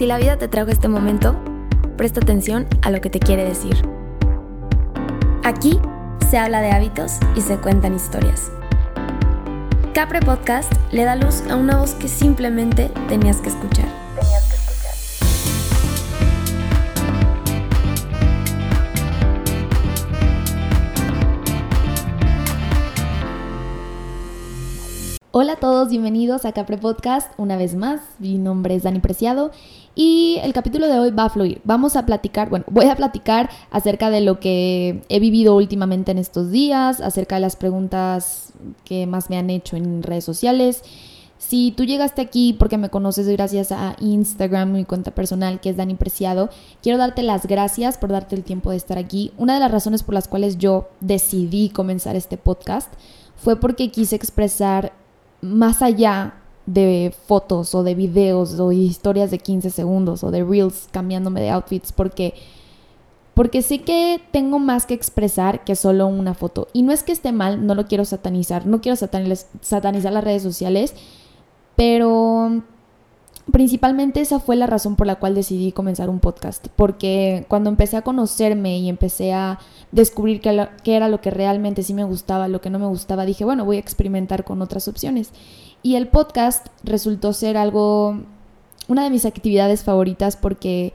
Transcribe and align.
Si 0.00 0.06
la 0.06 0.16
vida 0.16 0.38
te 0.38 0.48
trajo 0.48 0.70
este 0.70 0.88
momento, 0.88 1.36
presta 1.98 2.20
atención 2.20 2.66
a 2.80 2.90
lo 2.90 3.02
que 3.02 3.10
te 3.10 3.20
quiere 3.20 3.44
decir. 3.44 3.76
Aquí 5.44 5.78
se 6.30 6.38
habla 6.38 6.62
de 6.62 6.70
hábitos 6.70 7.18
y 7.36 7.42
se 7.42 7.58
cuentan 7.58 7.94
historias. 7.94 8.50
Capre 9.92 10.20
Podcast 10.20 10.72
le 10.90 11.04
da 11.04 11.16
luz 11.16 11.42
a 11.50 11.56
una 11.56 11.76
voz 11.76 11.92
que 11.92 12.08
simplemente 12.08 12.90
tenías 13.10 13.42
que 13.42 13.50
escuchar. 13.50 13.99
Todos, 25.60 25.90
bienvenidos 25.90 26.46
a 26.46 26.52
Capre 26.52 26.78
Podcast 26.78 27.30
una 27.36 27.58
vez 27.58 27.74
más. 27.74 28.00
Mi 28.18 28.38
nombre 28.38 28.74
es 28.74 28.82
Dani 28.82 28.98
Preciado 28.98 29.50
y 29.94 30.38
el 30.42 30.54
capítulo 30.54 30.86
de 30.86 30.98
hoy 30.98 31.10
va 31.10 31.24
a 31.24 31.28
fluir. 31.28 31.60
Vamos 31.64 31.96
a 31.96 32.06
platicar, 32.06 32.48
bueno, 32.48 32.64
voy 32.70 32.86
a 32.86 32.96
platicar 32.96 33.50
acerca 33.70 34.08
de 34.08 34.22
lo 34.22 34.40
que 34.40 35.02
he 35.10 35.20
vivido 35.20 35.54
últimamente 35.54 36.12
en 36.12 36.18
estos 36.18 36.50
días, 36.50 37.02
acerca 37.02 37.34
de 37.34 37.42
las 37.42 37.56
preguntas 37.56 38.54
que 38.84 39.06
más 39.06 39.28
me 39.28 39.36
han 39.36 39.50
hecho 39.50 39.76
en 39.76 40.02
redes 40.02 40.24
sociales. 40.24 40.82
Si 41.36 41.72
tú 41.72 41.84
llegaste 41.84 42.22
aquí 42.22 42.54
porque 42.54 42.78
me 42.78 42.88
conoces 42.88 43.28
gracias 43.28 43.70
a 43.70 43.96
Instagram, 44.00 44.72
mi 44.72 44.86
cuenta 44.86 45.10
personal 45.10 45.60
que 45.60 45.68
es 45.68 45.76
Dani 45.76 45.94
Preciado, 45.94 46.48
quiero 46.82 46.96
darte 46.96 47.22
las 47.22 47.44
gracias 47.44 47.98
por 47.98 48.08
darte 48.08 48.34
el 48.34 48.44
tiempo 48.44 48.70
de 48.70 48.78
estar 48.78 48.96
aquí. 48.96 49.32
Una 49.36 49.54
de 49.54 49.60
las 49.60 49.70
razones 49.70 50.04
por 50.04 50.14
las 50.14 50.26
cuales 50.26 50.56
yo 50.56 50.88
decidí 51.00 51.68
comenzar 51.68 52.16
este 52.16 52.38
podcast 52.38 52.90
fue 53.36 53.56
porque 53.56 53.90
quise 53.90 54.16
expresar 54.16 54.92
más 55.40 55.82
allá 55.82 56.34
de 56.66 57.14
fotos 57.26 57.74
o 57.74 57.82
de 57.82 57.94
videos 57.94 58.60
o 58.60 58.72
historias 58.72 59.30
de 59.30 59.38
15 59.38 59.70
segundos 59.70 60.22
o 60.22 60.30
de 60.30 60.44
reels 60.44 60.88
cambiándome 60.92 61.40
de 61.40 61.50
outfits 61.50 61.92
porque 61.92 62.34
porque 63.34 63.62
sé 63.62 63.80
que 63.80 64.20
tengo 64.32 64.58
más 64.58 64.86
que 64.86 64.94
expresar 64.94 65.64
que 65.64 65.74
solo 65.74 66.06
una 66.08 66.34
foto. 66.34 66.68
Y 66.72 66.82
no 66.82 66.92
es 66.92 67.02
que 67.02 67.12
esté 67.12 67.32
mal, 67.32 67.66
no 67.66 67.74
lo 67.74 67.86
quiero 67.86 68.04
satanizar, 68.04 68.66
no 68.66 68.82
quiero 68.82 68.96
satanizar 68.96 70.12
las 70.12 70.24
redes 70.24 70.42
sociales, 70.42 70.94
pero 71.74 72.62
principalmente 73.50 74.20
esa 74.20 74.40
fue 74.40 74.56
la 74.56 74.66
razón 74.66 74.96
por 74.96 75.06
la 75.06 75.16
cual 75.16 75.34
decidí 75.34 75.72
comenzar 75.72 76.10
un 76.10 76.20
podcast, 76.20 76.68
porque 76.76 77.44
cuando 77.48 77.70
empecé 77.70 77.96
a 77.96 78.02
conocerme 78.02 78.78
y 78.78 78.88
empecé 78.88 79.32
a 79.32 79.58
descubrir 79.92 80.40
qué, 80.40 80.68
era 80.96 81.08
lo 81.08 81.20
que 81.20 81.30
realmente 81.30 81.82
sí 81.82 81.94
me 81.94 82.04
gustaba, 82.04 82.48
lo 82.48 82.60
que 82.60 82.70
no 82.70 82.78
me 82.78 82.86
gustaba, 82.86 83.26
dije, 83.26 83.44
bueno, 83.44 83.64
voy 83.64 83.76
a 83.76 83.80
experimentar 83.80 84.44
con 84.44 84.62
otras 84.62 84.88
opciones. 84.88 85.32
Y 85.82 85.96
el 85.96 86.08
podcast 86.08 86.68
resultó 86.84 87.32
ser 87.32 87.56
algo, 87.56 88.20
una 88.88 89.04
de 89.04 89.10
mis 89.10 89.24
actividades 89.24 89.82
favoritas 89.82 90.36
porque 90.36 90.92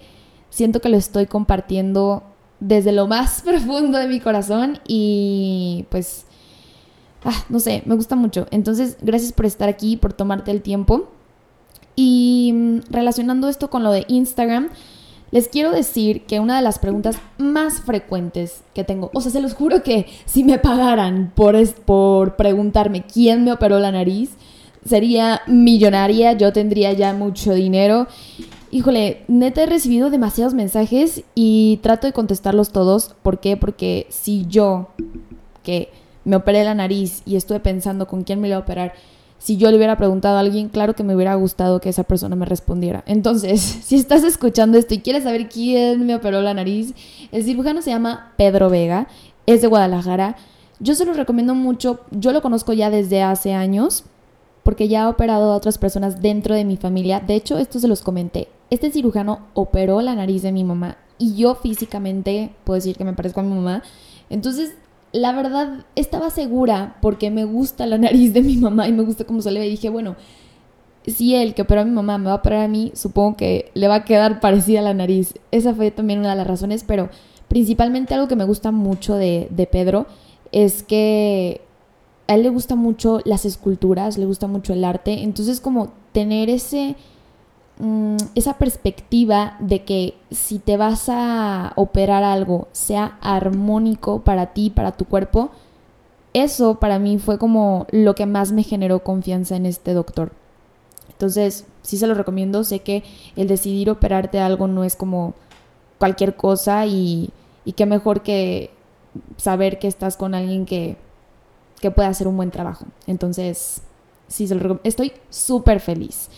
siento 0.49 0.79
que 0.79 0.89
lo 0.89 0.97
estoy 0.97 1.25
compartiendo 1.25 2.23
desde 2.59 2.91
lo 2.91 3.07
más 3.07 3.41
profundo 3.45 3.97
de 3.97 4.07
mi 4.07 4.19
corazón 4.19 4.79
y 4.87 5.85
pues, 5.89 6.25
ah, 7.23 7.43
no 7.49 7.59
sé, 7.59 7.83
me 7.85 7.95
gusta 7.95 8.15
mucho. 8.15 8.47
Entonces, 8.51 8.97
gracias 9.01 9.33
por 9.33 9.45
estar 9.45 9.67
aquí, 9.67 9.97
por 9.97 10.13
tomarte 10.13 10.51
el 10.51 10.61
tiempo. 10.61 11.09
Y 11.95 12.51
mm, 12.53 12.79
relacionando 12.89 13.47
esto 13.47 13.69
con 13.69 13.83
lo 13.83 13.91
de 13.91 14.05
Instagram, 14.07 14.69
les 15.31 15.47
quiero 15.47 15.71
decir 15.71 16.21
que 16.25 16.39
una 16.39 16.55
de 16.55 16.61
las 16.61 16.79
preguntas 16.79 17.17
más 17.37 17.81
frecuentes 17.81 18.61
que 18.73 18.83
tengo, 18.83 19.11
o 19.13 19.21
sea, 19.21 19.31
se 19.31 19.41
los 19.41 19.53
juro 19.53 19.83
que 19.83 20.05
si 20.25 20.43
me 20.43 20.59
pagaran 20.59 21.31
por, 21.35 21.55
por 21.83 22.35
preguntarme 22.35 23.03
quién 23.03 23.43
me 23.43 23.51
operó 23.51 23.79
la 23.79 23.91
nariz, 23.91 24.31
sería 24.87 25.41
millonaria, 25.47 26.33
yo 26.33 26.53
tendría 26.53 26.93
ya 26.93 27.13
mucho 27.13 27.53
dinero. 27.53 28.07
Híjole, 28.71 29.23
neta 29.27 29.63
he 29.63 29.65
recibido 29.65 30.09
demasiados 30.09 30.53
mensajes 30.53 31.23
y 31.33 31.79
trato 31.81 32.07
de 32.07 32.13
contestarlos 32.13 32.71
todos. 32.71 33.15
¿Por 33.21 33.39
qué? 33.39 33.57
Porque 33.57 34.07
si 34.09 34.45
yo, 34.47 34.89
que 35.63 35.89
me 36.23 36.35
operé 36.35 36.63
la 36.63 36.75
nariz 36.75 37.23
y 37.25 37.35
estuve 37.35 37.59
pensando 37.59 38.07
con 38.07 38.23
quién 38.23 38.39
me 38.41 38.47
iba 38.47 38.57
a 38.57 38.61
operar, 38.61 38.93
si 39.37 39.57
yo 39.57 39.69
le 39.69 39.77
hubiera 39.77 39.97
preguntado 39.97 40.37
a 40.37 40.39
alguien, 40.39 40.69
claro 40.69 40.95
que 40.95 41.03
me 41.03 41.15
hubiera 41.15 41.35
gustado 41.35 41.79
que 41.79 41.89
esa 41.89 42.03
persona 42.03 42.35
me 42.35 42.45
respondiera. 42.45 43.03
Entonces, 43.05 43.61
si 43.83 43.95
estás 43.95 44.23
escuchando 44.23 44.77
esto 44.77 44.93
y 44.93 44.99
quieres 44.99 45.23
saber 45.23 45.49
quién 45.49 46.05
me 46.05 46.15
operó 46.15 46.41
la 46.41 46.53
nariz, 46.53 46.93
el 47.31 47.43
cirujano 47.43 47.81
se 47.81 47.91
llama 47.91 48.33
Pedro 48.37 48.69
Vega, 48.69 49.07
es 49.45 49.61
de 49.61 49.67
Guadalajara. 49.67 50.35
Yo 50.79 50.95
se 50.95 51.05
lo 51.05 51.13
recomiendo 51.13 51.55
mucho, 51.55 52.01
yo 52.11 52.31
lo 52.31 52.41
conozco 52.41 52.73
ya 52.73 52.89
desde 52.89 53.21
hace 53.21 53.53
años, 53.53 54.03
porque 54.63 54.87
ya 54.87 55.03
ha 55.03 55.09
operado 55.09 55.51
a 55.51 55.55
otras 55.55 55.77
personas 55.77 56.21
dentro 56.21 56.55
de 56.55 56.65
mi 56.65 56.75
familia. 56.75 57.19
De 57.19 57.35
hecho, 57.35 57.57
esto 57.59 57.79
se 57.79 57.87
los 57.87 58.01
comenté. 58.01 58.47
Este 58.71 58.91
cirujano 58.91 59.41
operó 59.53 60.01
la 60.01 60.15
nariz 60.15 60.41
de 60.41 60.51
mi 60.51 60.63
mamá 60.63 60.97
y 61.17 61.35
yo 61.35 61.55
físicamente 61.55 62.51
puedo 62.63 62.75
decir 62.75 62.97
que 62.97 63.05
me 63.05 63.13
parezco 63.13 63.39
a 63.39 63.43
mi 63.43 63.53
mamá. 63.53 63.83
Entonces, 64.29 64.75
la 65.15 65.31
verdad 65.31 65.85
estaba 65.95 66.29
segura 66.29 66.97
porque 67.01 67.31
me 67.31 67.45
gusta 67.45 67.85
la 67.85 67.97
nariz 67.97 68.33
de 68.33 68.41
mi 68.41 68.57
mamá 68.57 68.87
y 68.89 68.91
me 68.91 69.03
gusta 69.03 69.23
cómo 69.23 69.41
se 69.41 69.49
le 69.49 69.61
ve. 69.61 69.67
Y 69.67 69.71
dije, 69.71 69.89
bueno, 69.89 70.17
si 71.07 71.35
él 71.35 71.53
que 71.53 71.61
operó 71.61 71.81
a 71.81 71.85
mi 71.85 71.91
mamá 71.91 72.17
me 72.17 72.25
va 72.25 72.33
a 72.33 72.35
operar 72.35 72.65
a 72.65 72.67
mí, 72.67 72.91
supongo 72.95 73.37
que 73.37 73.71
le 73.75 73.87
va 73.87 73.95
a 73.95 74.03
quedar 74.03 74.41
parecida 74.41 74.81
la 74.81 74.93
nariz. 74.93 75.35
Esa 75.51 75.73
fue 75.73 75.89
también 75.89 76.19
una 76.19 76.31
de 76.31 76.35
las 76.35 76.47
razones, 76.47 76.83
pero 76.83 77.09
principalmente 77.47 78.13
algo 78.13 78.27
que 78.27 78.35
me 78.35 78.43
gusta 78.43 78.71
mucho 78.71 79.15
de, 79.15 79.47
de 79.51 79.67
Pedro 79.67 80.05
es 80.51 80.83
que 80.83 81.61
a 82.27 82.35
él 82.35 82.43
le 82.43 82.49
gusta 82.49 82.75
mucho 82.75 83.21
las 83.23 83.45
esculturas, 83.45 84.17
le 84.17 84.25
gusta 84.25 84.47
mucho 84.47 84.73
el 84.73 84.83
arte. 84.83 85.23
Entonces 85.23 85.61
como 85.61 85.93
tener 86.11 86.49
ese 86.49 86.97
Mm, 87.77 88.15
esa 88.35 88.57
perspectiva 88.57 89.57
de 89.59 89.83
que 89.83 90.15
si 90.31 90.59
te 90.59 90.77
vas 90.77 91.09
a 91.09 91.73
operar 91.75 92.23
algo 92.23 92.69
sea 92.71 93.17
armónico 93.21 94.21
para 94.21 94.53
ti, 94.53 94.69
para 94.69 94.93
tu 94.93 95.05
cuerpo, 95.05 95.51
eso 96.33 96.79
para 96.79 96.99
mí 96.99 97.17
fue 97.19 97.37
como 97.37 97.85
lo 97.91 98.15
que 98.15 98.25
más 98.25 98.51
me 98.53 98.63
generó 98.63 99.03
confianza 99.03 99.55
en 99.57 99.65
este 99.65 99.93
doctor. 99.93 100.31
Entonces, 101.09 101.65
sí 101.81 101.97
se 101.97 102.07
lo 102.07 102.13
recomiendo, 102.13 102.63
sé 102.63 102.79
que 102.79 103.03
el 103.35 103.47
decidir 103.47 103.89
operarte 103.89 104.39
algo 104.39 104.67
no 104.67 104.83
es 104.83 104.95
como 104.95 105.33
cualquier 105.97 106.35
cosa 106.35 106.85
y, 106.85 107.29
y 107.65 107.73
qué 107.73 107.85
mejor 107.85 108.21
que 108.21 108.71
saber 109.37 109.79
que 109.79 109.87
estás 109.87 110.17
con 110.17 110.33
alguien 110.33 110.65
que, 110.65 110.97
que 111.81 111.91
pueda 111.91 112.09
hacer 112.09 112.27
un 112.27 112.37
buen 112.37 112.51
trabajo. 112.51 112.85
Entonces, 113.07 113.81
sí. 114.27 114.47
Estoy 114.83 115.13
súper 115.29 115.79
feliz. 115.79 116.29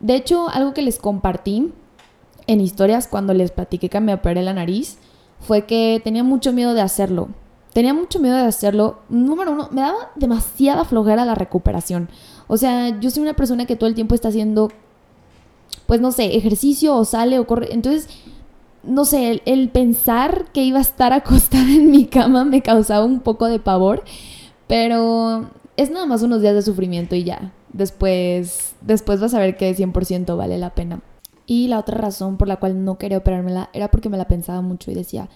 De 0.00 0.14
hecho, 0.14 0.48
algo 0.48 0.74
que 0.74 0.82
les 0.82 0.98
compartí 0.98 1.72
en 2.46 2.60
historias 2.60 3.08
cuando 3.08 3.34
les 3.34 3.50
platiqué 3.50 3.88
que 3.88 4.00
me 4.00 4.14
operé 4.14 4.42
la 4.42 4.54
nariz 4.54 4.98
fue 5.40 5.66
que 5.66 6.00
tenía 6.02 6.24
mucho 6.24 6.52
miedo 6.52 6.74
de 6.74 6.80
hacerlo. 6.80 7.28
Tenía 7.72 7.94
mucho 7.94 8.18
miedo 8.18 8.36
de 8.36 8.42
hacerlo. 8.42 9.00
Número 9.08 9.52
uno, 9.52 9.68
me 9.70 9.82
daba 9.82 10.10
demasiada 10.16 10.84
flojera 10.84 11.24
la 11.24 11.34
recuperación. 11.34 12.08
O 12.46 12.56
sea, 12.56 12.98
yo 13.00 13.10
soy 13.10 13.22
una 13.22 13.34
persona 13.34 13.66
que 13.66 13.76
todo 13.76 13.88
el 13.88 13.94
tiempo 13.94 14.14
está 14.14 14.28
haciendo, 14.28 14.70
pues 15.86 16.00
no 16.00 16.10
sé, 16.12 16.36
ejercicio 16.36 16.96
o 16.96 17.04
sale 17.04 17.38
o 17.38 17.46
corre. 17.46 17.72
Entonces, 17.72 18.08
no 18.82 19.04
sé, 19.04 19.30
el, 19.30 19.42
el 19.44 19.68
pensar 19.68 20.46
que 20.52 20.62
iba 20.62 20.78
a 20.78 20.82
estar 20.82 21.12
acostada 21.12 21.70
en 21.70 21.90
mi 21.90 22.06
cama 22.06 22.44
me 22.44 22.62
causaba 22.62 23.04
un 23.04 23.20
poco 23.20 23.46
de 23.46 23.58
pavor. 23.58 24.04
Pero 24.66 25.50
es 25.76 25.90
nada 25.90 26.06
más 26.06 26.22
unos 26.22 26.40
días 26.40 26.54
de 26.54 26.62
sufrimiento 26.62 27.14
y 27.14 27.24
ya 27.24 27.52
después, 27.72 28.74
después 28.80 29.20
vas 29.20 29.34
a 29.34 29.38
ver 29.38 29.56
que 29.56 29.74
100% 29.74 30.36
vale 30.36 30.58
la 30.58 30.74
pena. 30.74 31.00
Y 31.46 31.68
la 31.68 31.78
otra 31.78 31.96
razón 31.96 32.36
por 32.36 32.48
la 32.48 32.56
cual 32.56 32.84
no 32.84 32.98
quería 32.98 33.18
operármela 33.18 33.70
era 33.72 33.90
porque 33.90 34.08
me 34.08 34.18
la 34.18 34.28
pensaba 34.28 34.60
mucho 34.60 34.90
y 34.90 34.94
decía, 34.94 35.30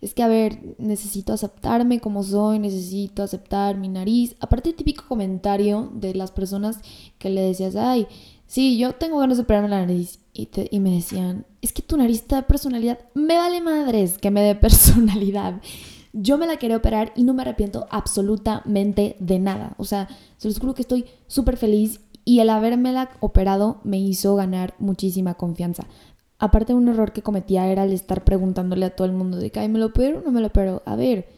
es 0.00 0.14
que 0.14 0.22
a 0.22 0.28
ver, 0.28 0.76
necesito 0.78 1.32
aceptarme 1.32 2.00
como 2.00 2.22
soy, 2.22 2.58
necesito 2.58 3.22
aceptar 3.22 3.76
mi 3.76 3.88
nariz. 3.88 4.34
Aparte, 4.40 4.70
el 4.70 4.74
típico 4.74 5.04
comentario 5.06 5.90
de 5.92 6.14
las 6.14 6.30
personas 6.30 6.80
que 7.18 7.28
le 7.28 7.42
decías, 7.42 7.76
ay, 7.76 8.06
sí, 8.46 8.78
yo 8.78 8.94
tengo 8.94 9.18
ganas 9.18 9.36
de 9.36 9.42
operarme 9.42 9.68
la 9.68 9.80
nariz. 9.80 10.20
Y, 10.32 10.48
y 10.70 10.80
me 10.80 10.92
decían, 10.92 11.44
es 11.60 11.72
que 11.74 11.82
tu 11.82 11.98
nariz 11.98 12.22
te 12.22 12.36
da 12.36 12.42
personalidad. 12.42 12.98
Me 13.12 13.36
vale 13.36 13.60
madres 13.60 14.16
que 14.16 14.30
me 14.30 14.40
dé 14.40 14.54
personalidad. 14.56 15.60
Yo 16.12 16.38
me 16.38 16.46
la 16.46 16.56
quería 16.56 16.76
operar 16.76 17.12
y 17.14 17.24
no 17.24 17.34
me 17.34 17.42
arrepiento 17.42 17.86
absolutamente 17.90 19.16
de 19.20 19.38
nada. 19.38 19.74
O 19.78 19.84
sea, 19.84 20.08
se 20.36 20.48
los 20.48 20.58
juro 20.58 20.74
que 20.74 20.82
estoy 20.82 21.06
súper 21.26 21.56
feliz 21.56 22.00
y 22.24 22.40
el 22.40 22.50
habérmela 22.50 23.10
operado 23.20 23.80
me 23.84 23.98
hizo 23.98 24.34
ganar 24.34 24.74
muchísima 24.78 25.34
confianza. 25.34 25.84
Aparte, 26.38 26.74
un 26.74 26.88
error 26.88 27.12
que 27.12 27.22
cometía 27.22 27.66
era 27.68 27.84
el 27.84 27.92
estar 27.92 28.24
preguntándole 28.24 28.86
a 28.86 28.96
todo 28.96 29.06
el 29.06 29.12
mundo 29.12 29.36
de 29.36 29.50
que, 29.50 29.68
¿me 29.68 29.78
lo 29.78 29.86
opero 29.86 30.20
o 30.20 30.22
no 30.22 30.30
me 30.32 30.40
lo 30.40 30.48
opero? 30.48 30.82
A 30.86 30.96
ver, 30.96 31.28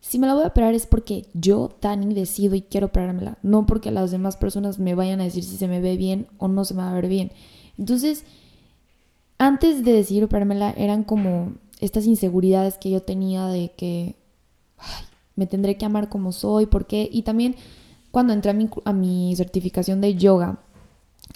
si 0.00 0.18
me 0.18 0.26
la 0.26 0.34
voy 0.34 0.44
a 0.44 0.48
operar 0.48 0.74
es 0.74 0.86
porque 0.86 1.26
yo, 1.32 1.70
Tani, 1.80 2.12
decido 2.12 2.54
y 2.54 2.60
quiero 2.60 2.88
operármela. 2.88 3.38
No 3.42 3.64
porque 3.64 3.90
las 3.90 4.10
demás 4.10 4.36
personas 4.36 4.78
me 4.78 4.94
vayan 4.94 5.22
a 5.22 5.24
decir 5.24 5.42
si 5.44 5.56
se 5.56 5.66
me 5.66 5.80
ve 5.80 5.96
bien 5.96 6.26
o 6.36 6.46
no 6.46 6.66
se 6.66 6.74
me 6.74 6.82
va 6.82 6.90
a 6.90 6.94
ver 6.94 7.08
bien. 7.08 7.32
Entonces, 7.78 8.24
antes 9.38 9.82
de 9.82 9.92
decidir 9.92 10.24
operármela, 10.24 10.72
eran 10.76 11.04
como 11.04 11.54
estas 11.80 12.06
inseguridades 12.06 12.78
que 12.78 12.90
yo 12.90 13.02
tenía 13.02 13.46
de 13.46 13.72
que 13.76 14.16
me 15.36 15.46
tendré 15.46 15.76
que 15.76 15.84
amar 15.84 16.08
como 16.08 16.32
soy, 16.32 16.66
¿por 16.66 16.86
qué? 16.86 17.08
Y 17.10 17.22
también 17.22 17.56
cuando 18.10 18.32
entré 18.32 18.52
a 18.84 18.92
mi, 18.92 19.34
certificación 19.36 20.00
de 20.00 20.14
yoga, 20.14 20.60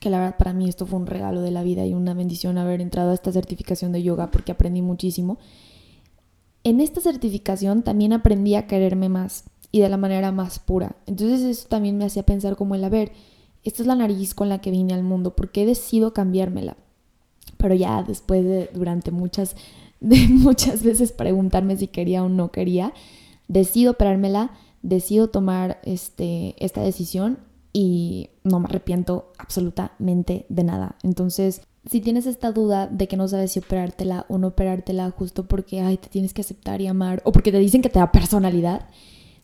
que 0.01 0.11
la 0.11 0.21
verdad 0.21 0.37
para 0.39 0.53
mí 0.53 0.69
esto 0.69 0.87
fue 0.87 0.99
un 0.99 1.07
regalo 1.07 1.41
de 1.41 1.51
la 1.51 1.63
vida 1.63 1.85
y 1.85 1.93
una 1.93 2.15
bendición 2.15 2.57
haber 2.57 2.81
entrado 2.81 3.11
a 3.11 3.15
esta 3.15 3.33
certificación 3.33 3.91
de 3.91 4.03
yoga 4.03 4.31
porque 4.31 4.53
aprendí 4.53 4.81
muchísimo. 4.81 5.39
En 6.63 6.81
esta 6.81 7.01
certificación 7.01 7.83
también 7.83 8.13
aprendí 8.13 8.55
a 8.55 8.67
quererme 8.67 9.09
más 9.09 9.45
y 9.73 9.81
de 9.81 9.89
la 9.89 9.97
manera 9.97 10.31
más 10.31 10.61
pura. 10.61 10.95
Entonces 11.07 11.41
eso 11.43 11.69
también 11.69 11.99
me 11.99 12.05
hacía 12.05 12.23
pensar 12.23 12.55
como 12.55 12.77
el, 12.77 12.85
a 12.85 12.89
ver, 12.89 13.13
esta 13.65 13.83
es 13.83 13.89
la 13.89 13.97
nariz 13.97 14.35
con 14.35 14.49
la 14.49 14.61
que 14.61 14.71
vine 14.71 14.95
al 14.95 15.03
mundo, 15.03 15.35
¿por 15.35 15.51
qué 15.51 15.67
decido 15.67 16.15
cambiármela? 16.15 16.77
Pero 17.57 17.75
ya 17.75 18.05
después 18.05 18.45
de, 18.45 18.71
durante 18.73 19.11
muchas, 19.11 19.57
de 20.01 20.17
muchas 20.29 20.83
veces 20.83 21.13
preguntarme 21.13 21.77
si 21.77 21.89
quería 21.89 22.23
o 22.23 22.29
no 22.29 22.51
quería, 22.51 22.93
decido 23.49 23.93
operármela, 23.93 24.53
decido 24.83 25.29
tomar 25.29 25.81
este, 25.85 26.55
esta 26.65 26.83
decisión 26.83 27.39
y 27.73 28.31
no 28.45 28.61
me 28.61 28.67
arrepiento 28.67 29.33
absolutamente 29.39 30.47
de 30.49 30.65
nada. 30.65 30.97
Entonces, 31.03 31.63
si 31.89 32.01
tienes 32.01 32.27
esta 32.27 32.53
duda 32.53 32.87
de 32.87 33.09
que 33.09 33.17
no 33.17 33.29
sabes 33.29 33.53
si 33.53 33.61
operártela 33.61 34.27
o 34.29 34.39
no 34.39 34.49
operártela 34.49 35.11
justo 35.11 35.47
porque 35.47 35.81
ay, 35.81 35.97
te 35.97 36.09
tienes 36.09 36.35
que 36.35 36.43
aceptar 36.43 36.81
y 36.81 36.87
amar 36.87 37.23
o 37.25 37.33
porque 37.33 37.53
te 37.53 37.59
dicen 37.59 37.83
que 37.83 37.89
te 37.89 37.99
da 37.99 38.13
personalidad, 38.13 38.89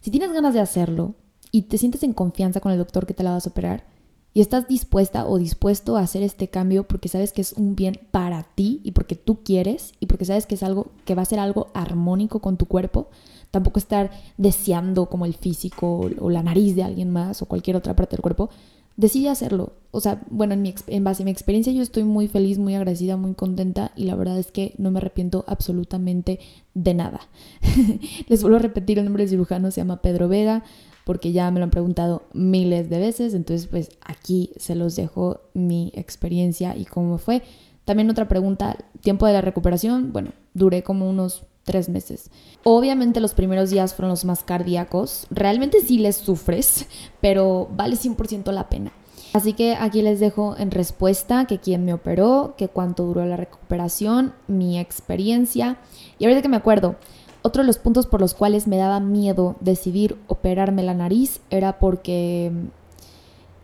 si 0.02 0.10
tienes 0.10 0.32
ganas 0.32 0.54
de 0.54 0.60
hacerlo 0.60 1.14
y 1.50 1.62
te 1.62 1.78
sientes 1.78 2.02
en 2.02 2.12
confianza 2.12 2.60
con 2.60 2.72
el 2.72 2.78
doctor 2.78 3.06
que 3.06 3.14
te 3.14 3.22
la 3.22 3.32
vas 3.32 3.46
a 3.46 3.50
operar 3.50 3.93
y 4.34 4.40
estás 4.40 4.66
dispuesta 4.66 5.26
o 5.26 5.38
dispuesto 5.38 5.96
a 5.96 6.00
hacer 6.00 6.24
este 6.24 6.48
cambio 6.48 6.86
porque 6.88 7.08
sabes 7.08 7.32
que 7.32 7.40
es 7.40 7.52
un 7.52 7.76
bien 7.76 8.00
para 8.10 8.42
ti 8.42 8.80
y 8.82 8.90
porque 8.90 9.14
tú 9.14 9.44
quieres 9.44 9.94
y 10.00 10.06
porque 10.06 10.24
sabes 10.24 10.44
que 10.44 10.56
es 10.56 10.64
algo 10.64 10.88
que 11.04 11.14
va 11.14 11.22
a 11.22 11.26
ser 11.26 11.38
algo 11.38 11.68
armónico 11.72 12.40
con 12.40 12.56
tu 12.56 12.66
cuerpo, 12.66 13.08
tampoco 13.52 13.78
estar 13.78 14.10
deseando 14.36 15.06
como 15.06 15.24
el 15.24 15.34
físico 15.34 16.10
o 16.18 16.30
la 16.30 16.42
nariz 16.42 16.74
de 16.74 16.82
alguien 16.82 17.10
más 17.10 17.42
o 17.42 17.46
cualquier 17.46 17.76
otra 17.76 17.94
parte 17.94 18.16
del 18.16 18.22
cuerpo, 18.22 18.50
decide 18.96 19.28
hacerlo. 19.28 19.74
O 19.92 20.00
sea, 20.00 20.20
bueno, 20.30 20.54
en, 20.54 20.74
en 20.88 21.04
base 21.04 21.22
a 21.22 21.24
mi 21.24 21.30
experiencia 21.30 21.72
yo 21.72 21.82
estoy 21.82 22.02
muy 22.02 22.26
feliz, 22.26 22.58
muy 22.58 22.74
agradecida, 22.74 23.16
muy 23.16 23.34
contenta 23.34 23.92
y 23.94 24.04
la 24.04 24.16
verdad 24.16 24.36
es 24.36 24.50
que 24.50 24.74
no 24.78 24.90
me 24.90 24.98
arrepiento 24.98 25.44
absolutamente 25.46 26.40
de 26.74 26.94
nada. 26.94 27.20
Les 28.28 28.42
vuelvo 28.42 28.56
a 28.56 28.62
repetir, 28.62 28.98
el 28.98 29.04
nombre 29.04 29.22
del 29.22 29.30
cirujano 29.30 29.70
se 29.70 29.80
llama 29.80 30.02
Pedro 30.02 30.26
Vega 30.26 30.64
porque 31.04 31.32
ya 31.32 31.50
me 31.50 31.60
lo 31.60 31.64
han 31.64 31.70
preguntado 31.70 32.22
miles 32.32 32.90
de 32.90 32.98
veces, 32.98 33.34
entonces 33.34 33.66
pues 33.66 33.90
aquí 34.04 34.50
se 34.56 34.74
los 34.74 34.96
dejo 34.96 35.40
mi 35.52 35.92
experiencia 35.94 36.76
y 36.76 36.84
cómo 36.84 37.18
fue. 37.18 37.42
También 37.84 38.10
otra 38.10 38.28
pregunta, 38.28 38.78
tiempo 39.00 39.26
de 39.26 39.34
la 39.34 39.42
recuperación, 39.42 40.12
bueno, 40.12 40.32
duré 40.54 40.82
como 40.82 41.08
unos 41.08 41.44
tres 41.64 41.88
meses. 41.88 42.30
Obviamente 42.62 43.20
los 43.20 43.34
primeros 43.34 43.70
días 43.70 43.94
fueron 43.94 44.10
los 44.10 44.24
más 44.24 44.44
cardíacos. 44.44 45.26
Realmente 45.30 45.80
sí 45.80 45.98
les 45.98 46.16
sufres, 46.16 46.86
pero 47.20 47.68
vale 47.74 47.96
100% 47.96 48.52
la 48.52 48.68
pena. 48.68 48.92
Así 49.34 49.52
que 49.52 49.74
aquí 49.74 50.00
les 50.00 50.20
dejo 50.20 50.54
en 50.58 50.70
respuesta 50.70 51.46
que 51.46 51.58
quién 51.58 51.84
me 51.84 51.92
operó, 51.92 52.54
que 52.56 52.68
cuánto 52.68 53.04
duró 53.04 53.26
la 53.26 53.36
recuperación, 53.36 54.32
mi 54.46 54.78
experiencia. 54.78 55.78
Y 56.20 56.24
ahorita 56.24 56.40
que 56.40 56.48
me 56.48 56.56
acuerdo, 56.56 56.94
otro 57.46 57.62
de 57.62 57.66
los 57.66 57.76
puntos 57.76 58.06
por 58.06 58.22
los 58.22 58.32
cuales 58.32 58.66
me 58.66 58.78
daba 58.78 59.00
miedo 59.00 59.56
decidir 59.60 60.16
operarme 60.28 60.82
la 60.82 60.94
nariz 60.94 61.42
era 61.50 61.78
porque 61.78 62.50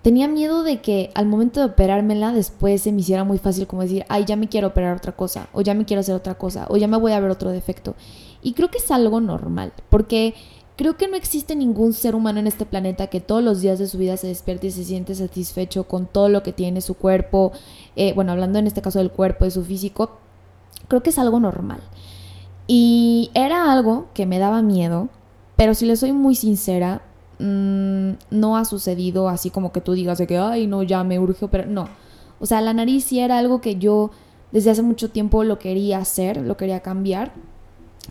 tenía 0.03 0.29
miedo 0.29 0.63
de 0.63 0.83
que 0.83 1.11
al 1.15 1.25
momento 1.25 1.61
de 1.61 1.67
operármela 1.67 2.33
después 2.33 2.83
se 2.83 2.93
me 2.93 3.01
hiciera 3.01 3.25
muy 3.25 3.39
fácil 3.39 3.67
como 3.67 3.81
decir, 3.81 4.05
ay, 4.11 4.27
ya 4.27 4.37
me 4.37 4.51
quiero 4.51 4.69
operar 4.69 4.99
otra 4.99 5.13
cosa, 5.13 5.49
o 5.55 5.63
ya 5.63 5.73
me 5.73 5.87
quiero 5.87 6.01
hacer 6.01 6.15
otra 6.15 6.35
cosa, 6.35 6.67
o 6.69 6.77
ya 6.77 6.89
me 6.89 6.99
voy 6.99 7.13
a 7.13 7.21
ver 7.21 7.31
otro 7.31 7.51
defecto. 7.51 7.95
Y 8.43 8.53
creo 8.53 8.71
que 8.71 8.79
es 8.79 8.91
algo 8.91 9.19
normal, 9.23 9.73
porque 9.89 10.35
creo 10.77 10.99
que 10.99 11.09
no 11.09 11.17
existe 11.17 11.57
ningún 11.57 11.95
ser 11.95 12.15
humano 12.15 12.39
en 12.39 12.49
este 12.49 12.67
planeta 12.67 13.07
que 13.07 13.23
todos 13.23 13.43
los 13.43 13.63
días 13.63 13.79
de 13.79 13.87
su 13.87 13.97
vida 13.97 14.19
se 14.19 14.27
despierte 14.27 14.67
y 14.67 14.73
se 14.73 14.85
siente 14.85 15.15
satisfecho 15.15 15.85
con 15.85 16.05
todo 16.05 16.29
lo 16.29 16.43
que 16.43 16.53
tiene 16.53 16.83
su 16.83 16.93
cuerpo, 16.99 17.53
eh, 17.97 18.13
bueno, 18.13 18.33
hablando 18.33 18.59
en 18.59 18.67
este 18.67 18.83
caso 18.83 18.99
del 18.99 19.11
cuerpo, 19.11 19.47
de 19.47 19.53
su 19.53 19.65
físico, 19.65 20.19
creo 20.87 21.03
que 21.03 21.09
es 21.09 21.19
algo 21.19 21.41
normal. 21.41 21.81
Y 22.73 23.31
era 23.35 23.73
algo 23.73 24.07
que 24.15 24.27
me 24.27 24.39
daba 24.39 24.63
miedo, 24.63 25.09
pero 25.57 25.75
si 25.75 25.87
le 25.87 25.97
soy 25.97 26.13
muy 26.13 26.37
sincera, 26.37 27.03
Mm, 27.41 28.17
no 28.31 28.59
ha 28.59 28.67
sucedido 28.67 29.31
así 29.31 29.49
como 29.49 29.73
que 29.73 29.81
tú 29.81 29.95
digas 29.95 30.19
de 30.19 30.27
que, 30.27 30.37
ay, 30.37 30.67
no, 30.67 30.83
ya 30.83 31.03
me 31.05 31.19
urge, 31.19 31.49
pero 31.49 31.67
no. 31.67 31.89
O 32.39 32.45
sea, 32.45 32.61
la 32.61 32.75
nariz 32.75 33.05
sí 33.05 33.19
era 33.19 33.39
algo 33.39 33.63
que 33.63 33.77
yo 33.77 34.11
desde 34.53 34.71
hace 34.71 34.83
mucho 34.83 35.11
tiempo 35.11 35.43
lo 35.43 35.59
quería 35.59 35.99
hacer, 35.99 36.37
lo 36.37 36.59
quería 36.59 36.81
cambiar. 36.81 37.33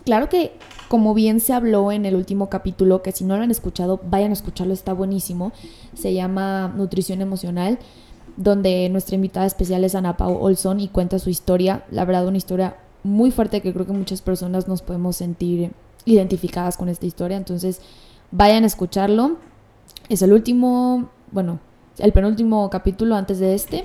Claro 0.04 0.28
que, 0.28 0.52
como 0.88 1.14
bien 1.14 1.38
se 1.38 1.52
habló 1.52 1.92
en 1.92 2.06
el 2.06 2.16
último 2.16 2.48
capítulo, 2.48 3.02
que 3.02 3.12
si 3.12 3.22
no 3.24 3.36
lo 3.36 3.44
han 3.44 3.52
escuchado, 3.52 4.00
vayan 4.04 4.30
a 4.30 4.34
escucharlo, 4.34 4.74
está 4.74 4.94
buenísimo. 4.94 5.52
Se 5.94 6.12
llama 6.12 6.72
Nutrición 6.76 7.20
Emocional, 7.22 7.78
donde 8.36 8.88
nuestra 8.88 9.14
invitada 9.14 9.46
especial 9.46 9.84
es 9.84 9.94
Ana 9.94 10.16
Pau 10.16 10.38
Olson 10.42 10.80
y 10.80 10.88
cuenta 10.88 11.20
su 11.20 11.30
historia. 11.30 11.84
La 11.92 12.04
verdad, 12.04 12.26
una 12.26 12.38
historia 12.38 12.76
muy 13.02 13.30
fuerte 13.30 13.60
que 13.60 13.72
creo 13.72 13.86
que 13.86 13.92
muchas 13.92 14.22
personas 14.22 14.68
nos 14.68 14.82
podemos 14.82 15.16
sentir 15.16 15.72
identificadas 16.04 16.76
con 16.76 16.88
esta 16.88 17.06
historia. 17.06 17.36
Entonces, 17.36 17.80
Vayan 18.32 18.62
a 18.62 18.68
escucharlo. 18.68 19.36
Es 20.08 20.22
el 20.22 20.32
último, 20.32 21.08
bueno, 21.32 21.58
el 21.98 22.12
penúltimo 22.12 22.70
capítulo 22.70 23.16
antes 23.16 23.38
de 23.40 23.54
este. 23.54 23.84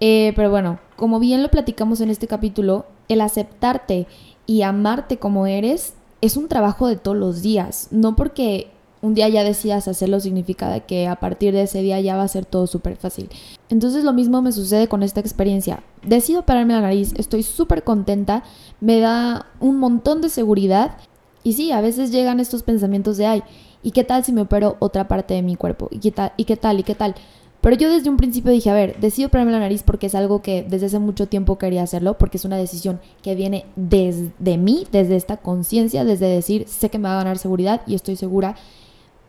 Eh, 0.00 0.32
pero 0.34 0.50
bueno, 0.50 0.80
como 0.96 1.20
bien 1.20 1.42
lo 1.42 1.50
platicamos 1.50 2.00
en 2.00 2.10
este 2.10 2.26
capítulo, 2.26 2.86
el 3.08 3.20
aceptarte 3.20 4.06
y 4.46 4.62
amarte 4.62 5.18
como 5.18 5.46
eres 5.46 5.94
es 6.20 6.36
un 6.36 6.48
trabajo 6.48 6.88
de 6.88 6.96
todos 6.96 7.16
los 7.16 7.42
días. 7.42 7.88
No 7.92 8.16
porque 8.16 8.70
un 9.04 9.12
día 9.12 9.28
ya 9.28 9.44
decidas 9.44 9.86
hacerlo 9.86 10.18
significa 10.18 10.80
que 10.80 11.06
a 11.06 11.16
partir 11.16 11.52
de 11.52 11.62
ese 11.62 11.82
día 11.82 12.00
ya 12.00 12.16
va 12.16 12.22
a 12.22 12.28
ser 12.28 12.46
todo 12.46 12.66
súper 12.66 12.96
fácil. 12.96 13.28
Entonces 13.68 14.02
lo 14.02 14.14
mismo 14.14 14.40
me 14.40 14.50
sucede 14.50 14.88
con 14.88 15.02
esta 15.02 15.20
experiencia. 15.20 15.82
Decido 16.02 16.46
pararme 16.46 16.72
la 16.72 16.80
nariz, 16.80 17.12
estoy 17.18 17.42
súper 17.42 17.84
contenta, 17.84 18.44
me 18.80 19.00
da 19.00 19.46
un 19.60 19.78
montón 19.78 20.22
de 20.22 20.30
seguridad 20.30 20.96
y 21.42 21.52
sí, 21.52 21.70
a 21.70 21.82
veces 21.82 22.12
llegan 22.12 22.40
estos 22.40 22.62
pensamientos 22.62 23.18
de, 23.18 23.26
ay, 23.26 23.42
¿y 23.82 23.90
qué 23.90 24.04
tal 24.04 24.24
si 24.24 24.32
me 24.32 24.40
opero 24.40 24.76
otra 24.78 25.06
parte 25.06 25.34
de 25.34 25.42
mi 25.42 25.56
cuerpo? 25.56 25.88
¿Y 25.90 25.98
qué 25.98 26.10
tal? 26.10 26.32
¿Y 26.38 26.44
qué 26.44 26.56
tal? 26.56 26.80
¿Y 26.80 26.82
qué 26.82 26.94
tal? 26.94 27.14
Pero 27.60 27.76
yo 27.76 27.90
desde 27.90 28.08
un 28.08 28.16
principio 28.16 28.52
dije, 28.52 28.70
a 28.70 28.74
ver, 28.74 28.98
decido 29.00 29.28
operarme 29.28 29.52
la 29.52 29.58
nariz 29.58 29.82
porque 29.82 30.06
es 30.06 30.14
algo 30.14 30.40
que 30.40 30.66
desde 30.66 30.86
hace 30.86 30.98
mucho 30.98 31.28
tiempo 31.28 31.58
quería 31.58 31.82
hacerlo, 31.82 32.16
porque 32.16 32.38
es 32.38 32.46
una 32.46 32.56
decisión 32.56 33.00
que 33.22 33.34
viene 33.34 33.66
desde 33.76 34.56
mí, 34.56 34.86
desde 34.92 35.16
esta 35.16 35.36
conciencia, 35.36 36.04
desde 36.04 36.26
decir, 36.26 36.66
sé 36.68 36.88
que 36.88 36.98
me 36.98 37.08
va 37.08 37.14
a 37.14 37.18
ganar 37.18 37.36
seguridad 37.36 37.82
y 37.86 37.94
estoy 37.94 38.16
segura 38.16 38.54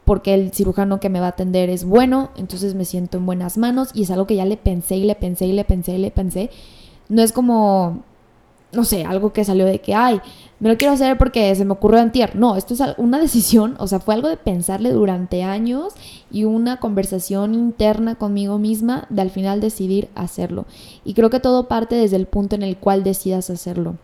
porque 0.06 0.34
el 0.34 0.52
cirujano 0.52 1.00
que 1.00 1.10
me 1.10 1.20
va 1.20 1.28
a 1.28 1.30
atender 1.30 1.70
es 1.70 1.84
bueno, 1.84 2.30
entonces 2.38 2.76
me 2.76 2.86
siento 2.86 3.18
en 3.18 3.26
buenas 3.26 3.58
manos 3.58 3.90
y 3.94 4.04
es 4.04 4.12
algo 4.12 4.28
que 4.28 4.36
ya 4.36 4.46
le 4.46 4.58
pensé 4.58 4.96
y 4.96 5.04
le 5.04 5.16
pensé 5.16 5.48
y 5.48 5.54
le 5.54 5.66
pensé 5.66 5.96
y 5.96 5.98
le 5.98 6.12
pensé. 6.12 6.50
No 7.10 7.22
es 7.22 7.32
como 7.32 8.04
no 8.76 8.84
sé, 8.84 9.06
algo 9.06 9.34
que 9.34 9.44
salió 9.44 9.66
de 9.66 9.80
que, 9.80 9.96
ay, 9.96 10.22
me 10.60 10.70
lo 10.70 10.78
quiero 10.78 10.94
hacer 10.94 11.18
porque 11.18 11.56
se 11.56 11.66
me 11.66 11.74
ocurrió 11.74 12.00
antier. 12.00 12.36
No, 12.36 12.56
esto 12.56 12.74
es 12.74 12.82
una 12.98 13.20
decisión, 13.20 13.76
o 13.80 13.88
sea, 13.88 14.00
fue 14.00 14.14
algo 14.14 14.28
de 14.28 14.38
pensarle 14.38 14.92
durante 14.92 15.44
años 15.44 15.94
y 16.30 16.44
una 16.44 16.78
conversación 16.78 17.56
interna 17.56 18.16
conmigo 18.16 18.60
misma 18.60 19.08
de 19.10 19.22
al 19.22 19.32
final 19.32 19.62
decidir 19.62 20.10
hacerlo. 20.14 20.66
Y 21.04 21.14
creo 21.14 21.30
que 21.30 21.40
todo 21.40 21.68
parte 21.68 21.96
desde 21.96 22.18
el 22.18 22.28
punto 22.28 22.56
en 22.56 22.64
el 22.64 22.78
cual 22.78 23.04
decidas 23.04 23.50
hacerlo. 23.50 23.96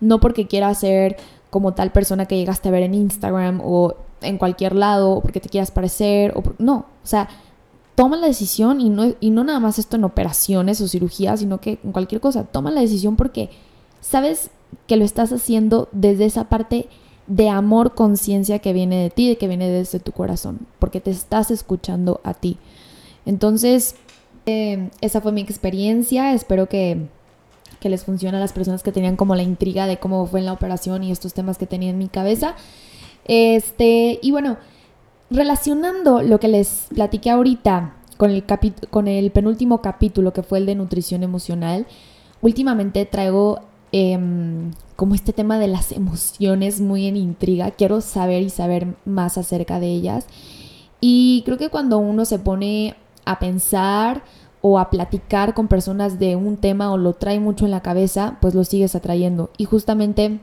No 0.00 0.20
porque 0.20 0.46
quieras 0.46 0.80
ser 0.80 1.16
como 1.48 1.72
tal 1.72 1.90
persona 1.90 2.26
que 2.26 2.36
llegaste 2.36 2.68
a 2.68 2.72
ver 2.72 2.82
en 2.82 2.94
Instagram 2.94 3.60
o 3.64 3.94
en 4.20 4.38
cualquier 4.38 4.74
lado, 4.74 5.10
o 5.10 5.20
porque 5.20 5.40
te 5.40 5.48
quieras 5.48 5.70
parecer, 5.70 6.32
o 6.36 6.42
no, 6.58 6.86
o 7.02 7.06
sea, 7.06 7.28
toma 7.94 8.16
la 8.16 8.26
decisión 8.26 8.80
y 8.80 8.90
no, 8.90 9.14
y 9.20 9.30
no 9.30 9.42
nada 9.42 9.58
más 9.58 9.78
esto 9.78 9.96
en 9.96 10.04
operaciones 10.04 10.80
o 10.80 10.88
cirugías, 10.88 11.40
sino 11.40 11.60
que 11.60 11.78
en 11.82 11.92
cualquier 11.92 12.20
cosa, 12.20 12.44
toma 12.44 12.70
la 12.70 12.82
decisión 12.82 13.16
porque 13.16 13.50
sabes 14.00 14.50
que 14.86 14.96
lo 14.96 15.04
estás 15.04 15.32
haciendo 15.32 15.88
desde 15.92 16.26
esa 16.26 16.48
parte 16.48 16.88
de 17.26 17.48
amor, 17.48 17.94
conciencia 17.94 18.60
que 18.60 18.72
viene 18.72 19.02
de 19.02 19.10
ti, 19.10 19.36
que 19.36 19.48
viene 19.48 19.68
desde 19.68 19.98
tu 19.98 20.12
corazón, 20.12 20.60
porque 20.78 21.00
te 21.00 21.10
estás 21.10 21.50
escuchando 21.50 22.20
a 22.22 22.34
ti. 22.34 22.58
Entonces, 23.24 23.96
eh, 24.44 24.90
esa 25.00 25.20
fue 25.20 25.32
mi 25.32 25.40
experiencia, 25.40 26.32
espero 26.32 26.68
que, 26.68 27.08
que 27.80 27.88
les 27.88 28.04
funcione 28.04 28.36
a 28.36 28.40
las 28.40 28.52
personas 28.52 28.82
que 28.82 28.92
tenían 28.92 29.16
como 29.16 29.34
la 29.34 29.42
intriga 29.42 29.86
de 29.86 29.98
cómo 29.98 30.26
fue 30.26 30.40
en 30.40 30.46
la 30.46 30.52
operación 30.52 31.02
y 31.02 31.10
estos 31.10 31.34
temas 31.34 31.58
que 31.58 31.66
tenía 31.66 31.90
en 31.90 31.98
mi 31.98 32.08
cabeza. 32.08 32.54
Este, 33.26 34.18
y 34.22 34.30
bueno, 34.30 34.56
relacionando 35.30 36.22
lo 36.22 36.38
que 36.38 36.48
les 36.48 36.86
platiqué 36.94 37.30
ahorita 37.30 37.94
con 38.16 38.30
el, 38.30 38.44
con 38.90 39.08
el 39.08 39.30
penúltimo 39.30 39.82
capítulo 39.82 40.32
que 40.32 40.42
fue 40.42 40.58
el 40.58 40.66
de 40.66 40.74
nutrición 40.74 41.22
emocional, 41.22 41.86
últimamente 42.40 43.04
traigo 43.04 43.60
em, 43.92 44.70
como 44.94 45.14
este 45.14 45.32
tema 45.32 45.58
de 45.58 45.68
las 45.68 45.92
emociones 45.92 46.80
muy 46.80 47.06
en 47.06 47.16
intriga. 47.16 47.72
Quiero 47.72 48.00
saber 48.00 48.42
y 48.42 48.50
saber 48.50 48.94
más 49.04 49.38
acerca 49.38 49.80
de 49.80 49.88
ellas. 49.88 50.26
Y 51.00 51.42
creo 51.44 51.58
que 51.58 51.68
cuando 51.68 51.98
uno 51.98 52.24
se 52.24 52.38
pone 52.38 52.94
a 53.24 53.38
pensar 53.38 54.22
o 54.62 54.78
a 54.78 54.90
platicar 54.90 55.54
con 55.54 55.68
personas 55.68 56.18
de 56.18 56.36
un 56.36 56.56
tema 56.56 56.90
o 56.92 56.96
lo 56.96 57.12
trae 57.12 57.38
mucho 57.38 57.66
en 57.66 57.70
la 57.70 57.82
cabeza, 57.82 58.38
pues 58.40 58.54
lo 58.54 58.64
sigues 58.64 58.94
atrayendo. 58.94 59.50
Y 59.58 59.64
justamente 59.64 60.40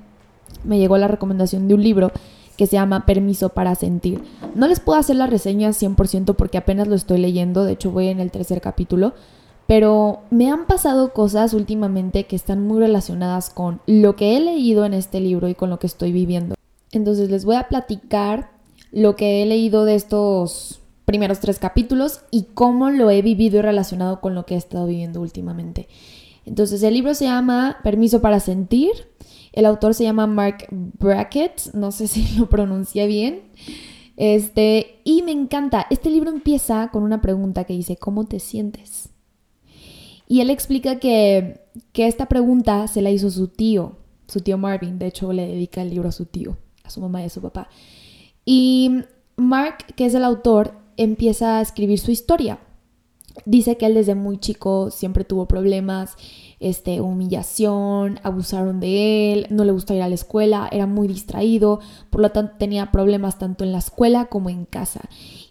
me 0.63 0.77
llegó 0.77 0.97
la 0.97 1.07
recomendación 1.07 1.67
de 1.67 1.73
un 1.73 1.83
libro 1.83 2.11
que 2.57 2.67
se 2.67 2.75
llama 2.75 3.05
Permiso 3.05 3.50
para 3.50 3.75
Sentir. 3.75 4.22
No 4.55 4.67
les 4.67 4.79
puedo 4.79 5.00
hacer 5.00 5.15
la 5.15 5.27
reseña 5.27 5.69
100% 5.69 6.36
porque 6.36 6.57
apenas 6.57 6.88
lo 6.88 6.95
estoy 6.95 7.19
leyendo, 7.19 7.63
de 7.63 7.74
hecho 7.74 7.91
voy 7.91 8.07
en 8.07 8.19
el 8.19 8.31
tercer 8.31 8.62
capítulo, 8.62 9.13
pero 9.67 10.22
me 10.29 10.50
han 10.50 10.65
pasado 10.65 11.13
cosas 11.13 11.53
últimamente 11.53 12.25
que 12.25 12.36
están 12.36 12.67
muy 12.67 12.79
relacionadas 12.79 13.50
con 13.50 13.81
lo 13.88 14.15
que 14.15 14.38
he 14.38 14.39
leído 14.39 14.86
en 14.86 14.93
este 14.93 15.19
libro 15.19 15.48
y 15.48 15.55
con 15.55 15.69
lo 15.69 15.79
que 15.79 15.88
estoy 15.88 16.12
viviendo. 16.12 16.55
Entonces 16.91 17.29
les 17.29 17.45
voy 17.45 17.55
a 17.55 17.67
platicar 17.69 18.51
lo 18.91 19.15
que 19.15 19.41
he 19.41 19.45
leído 19.45 19.86
de 19.86 19.95
estos 19.95 20.81
primeros 21.05 21.39
tres 21.39 21.60
capítulos 21.60 22.22
y 22.31 22.43
cómo 22.53 22.89
lo 22.89 23.10
he 23.10 23.22
vivido 23.22 23.60
y 23.60 23.62
relacionado 23.62 24.22
con 24.22 24.36
lo 24.36 24.45
que 24.45 24.55
he 24.55 24.57
estado 24.57 24.86
viviendo 24.86 25.22
últimamente. 25.22 25.88
Entonces 26.45 26.83
el 26.83 26.93
libro 26.93 27.13
se 27.13 27.25
llama 27.25 27.77
Permiso 27.83 28.21
para 28.21 28.39
Sentir. 28.39 28.91
El 29.51 29.65
autor 29.65 29.93
se 29.93 30.03
llama 30.03 30.27
Mark 30.27 30.67
Brackett, 30.71 31.73
no 31.73 31.91
sé 31.91 32.07
si 32.09 32.38
lo 32.38 32.50
pronuncié 32.50 33.07
bien. 33.07 33.43
Este, 34.17 35.01
y 35.03 35.21
me 35.23 35.31
encanta. 35.31 35.88
Este 35.89 36.09
libro 36.09 36.29
empieza 36.29 36.89
con 36.91 37.03
una 37.03 37.21
pregunta 37.21 37.63
que 37.63 37.73
dice, 37.73 37.97
¿cómo 37.97 38.25
te 38.25 38.39
sientes? 38.39 39.09
Y 40.27 40.41
él 40.41 40.50
explica 40.50 41.00
que, 41.00 41.62
que 41.91 42.07
esta 42.07 42.27
pregunta 42.27 42.88
se 42.88 43.01
la 43.01 43.12
hizo 43.12 43.29
su 43.29 43.47
tío, 43.47 43.97
su 44.27 44.41
tío 44.41 44.57
Marvin. 44.57 45.00
De 45.00 45.07
hecho, 45.07 45.33
le 45.33 45.47
dedica 45.47 45.81
el 45.81 45.89
libro 45.89 46.09
a 46.09 46.13
su 46.13 46.25
tío, 46.25 46.57
a 46.83 46.89
su 46.89 47.01
mamá 47.01 47.21
y 47.21 47.25
a 47.25 47.29
su 47.29 47.41
papá. 47.41 47.69
Y 48.45 48.91
Mark, 49.35 49.85
que 49.95 50.05
es 50.05 50.13
el 50.13 50.23
autor, 50.23 50.73
empieza 50.97 51.57
a 51.57 51.62
escribir 51.62 52.00
su 52.00 52.12
historia. 52.12 52.59
Dice 53.45 53.77
que 53.77 53.87
él 53.87 53.95
desde 53.95 54.15
muy 54.15 54.37
chico 54.37 54.91
siempre 54.91 55.23
tuvo 55.23 55.47
problemas, 55.47 56.15
este, 56.59 57.01
humillación, 57.01 58.19
abusaron 58.23 58.79
de 58.79 59.33
él, 59.33 59.47
no 59.49 59.65
le 59.65 59.71
gustaba 59.71 59.97
ir 59.97 60.03
a 60.03 60.07
la 60.07 60.15
escuela, 60.15 60.69
era 60.71 60.87
muy 60.87 61.07
distraído, 61.07 61.79
por 62.09 62.21
lo 62.21 62.31
tanto 62.31 62.55
tenía 62.57 62.91
problemas 62.91 63.37
tanto 63.37 63.63
en 63.63 63.71
la 63.71 63.79
escuela 63.79 64.25
como 64.25 64.49
en 64.49 64.65
casa. 64.65 65.01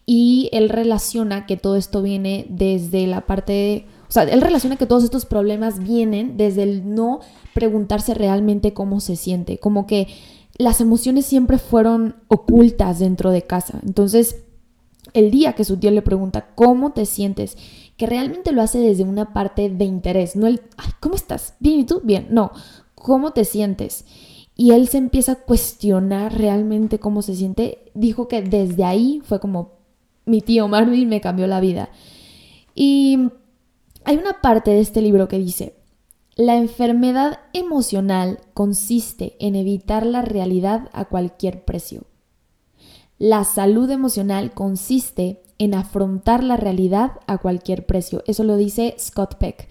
Y 0.06 0.48
él 0.52 0.68
relaciona 0.68 1.44
que 1.44 1.56
todo 1.56 1.76
esto 1.76 2.02
viene 2.02 2.46
desde 2.48 3.06
la 3.06 3.26
parte 3.26 3.52
de, 3.52 3.86
o 4.08 4.12
sea, 4.12 4.22
él 4.22 4.40
relaciona 4.40 4.76
que 4.76 4.86
todos 4.86 5.04
estos 5.04 5.26
problemas 5.26 5.80
vienen 5.80 6.36
desde 6.36 6.62
el 6.62 6.94
no 6.94 7.20
preguntarse 7.52 8.14
realmente 8.14 8.72
cómo 8.72 9.00
se 9.00 9.16
siente, 9.16 9.58
como 9.58 9.86
que 9.86 10.08
las 10.56 10.80
emociones 10.80 11.26
siempre 11.26 11.58
fueron 11.58 12.16
ocultas 12.28 13.00
dentro 13.00 13.30
de 13.30 13.42
casa. 13.42 13.80
Entonces, 13.84 14.44
el 15.14 15.30
día 15.30 15.54
que 15.54 15.64
su 15.64 15.76
tío 15.76 15.90
le 15.90 16.02
pregunta 16.02 16.48
cómo 16.54 16.92
te 16.92 17.06
sientes, 17.06 17.56
que 17.96 18.06
realmente 18.06 18.52
lo 18.52 18.62
hace 18.62 18.78
desde 18.78 19.04
una 19.04 19.32
parte 19.32 19.68
de 19.70 19.84
interés, 19.84 20.36
no 20.36 20.46
el, 20.46 20.62
Ay, 20.76 20.90
¿cómo 21.00 21.14
estás? 21.14 21.54
Bien, 21.60 21.80
¿y 21.80 21.84
tú? 21.84 22.00
Bien, 22.04 22.28
no, 22.30 22.52
¿cómo 22.94 23.32
te 23.32 23.44
sientes? 23.44 24.04
Y 24.56 24.72
él 24.72 24.88
se 24.88 24.98
empieza 24.98 25.32
a 25.32 25.36
cuestionar 25.36 26.36
realmente 26.36 26.98
cómo 26.98 27.22
se 27.22 27.34
siente. 27.34 27.90
Dijo 27.94 28.28
que 28.28 28.42
desde 28.42 28.84
ahí 28.84 29.22
fue 29.24 29.40
como 29.40 29.72
mi 30.24 30.40
tío 30.40 30.68
Marvin 30.68 31.08
me 31.08 31.20
cambió 31.20 31.46
la 31.46 31.60
vida. 31.60 31.88
Y 32.74 33.18
hay 34.04 34.16
una 34.16 34.40
parte 34.40 34.70
de 34.70 34.80
este 34.80 35.00
libro 35.00 35.28
que 35.28 35.38
dice, 35.38 35.74
la 36.34 36.56
enfermedad 36.56 37.40
emocional 37.52 38.40
consiste 38.54 39.36
en 39.38 39.54
evitar 39.54 40.06
la 40.06 40.22
realidad 40.22 40.88
a 40.92 41.04
cualquier 41.06 41.64
precio. 41.64 42.04
La 43.22 43.44
salud 43.44 43.88
emocional 43.88 44.50
consiste 44.50 45.44
en 45.58 45.74
afrontar 45.74 46.42
la 46.42 46.56
realidad 46.56 47.20
a 47.28 47.38
cualquier 47.38 47.86
precio. 47.86 48.24
Eso 48.26 48.42
lo 48.42 48.56
dice 48.56 48.96
Scott 48.98 49.36
Peck. 49.36 49.68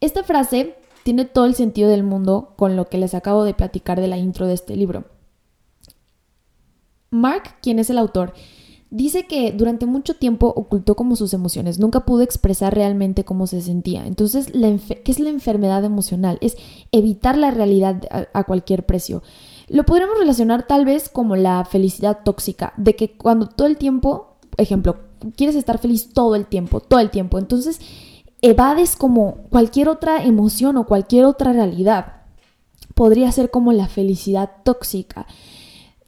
Esta 0.00 0.22
frase 0.22 0.76
tiene 1.02 1.24
todo 1.24 1.46
el 1.46 1.56
sentido 1.56 1.90
del 1.90 2.04
mundo 2.04 2.54
con 2.56 2.76
lo 2.76 2.88
que 2.88 2.98
les 2.98 3.14
acabo 3.14 3.42
de 3.42 3.52
platicar 3.52 4.00
de 4.00 4.06
la 4.06 4.16
intro 4.16 4.46
de 4.46 4.54
este 4.54 4.76
libro. 4.76 5.06
Mark, 7.10 7.56
quien 7.60 7.80
es 7.80 7.90
el 7.90 7.98
autor, 7.98 8.32
Dice 8.94 9.26
que 9.26 9.50
durante 9.50 9.86
mucho 9.86 10.14
tiempo 10.14 10.52
ocultó 10.54 10.94
como 10.94 11.16
sus 11.16 11.34
emociones, 11.34 11.80
nunca 11.80 12.04
pudo 12.04 12.22
expresar 12.22 12.76
realmente 12.76 13.24
cómo 13.24 13.48
se 13.48 13.60
sentía. 13.60 14.06
Entonces, 14.06 14.52
¿qué 14.52 15.10
es 15.10 15.18
la 15.18 15.30
enfermedad 15.30 15.84
emocional? 15.84 16.38
Es 16.40 16.56
evitar 16.92 17.36
la 17.36 17.50
realidad 17.50 18.02
a, 18.32 18.44
cualquier 18.44 18.86
precio. 18.86 19.24
Lo 19.74 19.84
podríamos 19.84 20.18
relacionar 20.18 20.66
tal 20.66 20.84
vez 20.84 21.08
como 21.08 21.34
la 21.34 21.64
felicidad 21.64 22.20
tóxica, 22.24 22.72
de 22.76 22.94
que 22.94 23.16
cuando 23.16 23.48
todo 23.48 23.66
el 23.66 23.76
tiempo, 23.76 24.36
ejemplo, 24.56 24.96
quieres 25.36 25.56
estar 25.56 25.78
feliz 25.78 26.12
todo 26.12 26.36
el 26.36 26.46
tiempo, 26.46 26.80
todo 26.80 27.00
el 27.00 27.10
tiempo, 27.10 27.38
entonces 27.38 27.80
evades 28.40 28.94
como 28.94 29.48
cualquier 29.50 29.88
otra 29.88 30.22
emoción 30.22 30.76
o 30.76 30.86
cualquier 30.86 31.24
otra 31.24 31.52
realidad. 31.52 32.22
Podría 32.94 33.32
ser 33.32 33.50
como 33.50 33.72
la 33.72 33.88
felicidad 33.88 34.50
tóxica. 34.64 35.26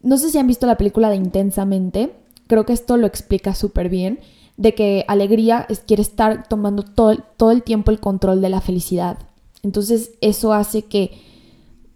No 0.01 0.17
sé 0.17 0.31
si 0.31 0.37
han 0.37 0.47
visto 0.47 0.65
la 0.65 0.77
película 0.77 1.09
de 1.09 1.17
Intensamente 1.17 2.13
Creo 2.47 2.65
que 2.65 2.73
esto 2.73 2.97
lo 2.97 3.05
explica 3.07 3.53
súper 3.53 3.89
bien, 3.89 4.19
de 4.55 4.73
que 4.73 5.05
alegría 5.07 5.65
es, 5.69 5.79
quiere 5.79 6.01
estar 6.01 6.47
tomando 6.47 6.83
todo, 6.83 7.17
todo 7.35 7.51
el 7.51 7.61
tiempo 7.61 7.91
el 7.91 7.99
control 7.99 8.41
de 8.41 8.49
la 8.49 8.61
felicidad. 8.61 9.19
Entonces 9.63 10.11
eso 10.21 10.53
hace 10.53 10.83
que, 10.83 11.21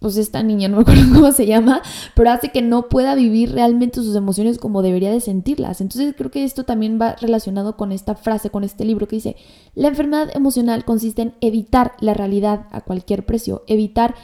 pues 0.02 0.16
esta 0.18 0.42
niña, 0.42 0.68
no 0.68 0.76
me 0.76 0.82
acuerdo 0.82 1.04
cómo 1.14 1.32
se 1.32 1.46
llama, 1.46 1.80
pero 2.14 2.30
hace 2.30 2.50
que 2.50 2.60
no 2.60 2.88
pueda 2.88 3.14
vivir 3.14 3.52
realmente 3.52 4.02
sus 4.02 4.14
emociones 4.14 4.58
como 4.58 4.82
debería 4.82 5.10
de 5.10 5.20
sentirlas. 5.20 5.80
Entonces 5.80 6.14
creo 6.16 6.30
que 6.30 6.44
esto 6.44 6.64
también 6.64 6.98
va 7.00 7.16
relacionado 7.20 7.76
con 7.76 7.92
esta 7.92 8.14
frase, 8.14 8.50
con 8.50 8.64
este 8.64 8.84
libro 8.84 9.08
que 9.08 9.16
dice, 9.16 9.36
la 9.74 9.88
enfermedad 9.88 10.28
emocional 10.34 10.84
consiste 10.84 11.22
en 11.22 11.34
evitar 11.40 11.92
la 12.00 12.12
realidad 12.12 12.66
a 12.72 12.82
cualquier 12.82 13.24
precio, 13.24 13.62
evitar 13.66 14.14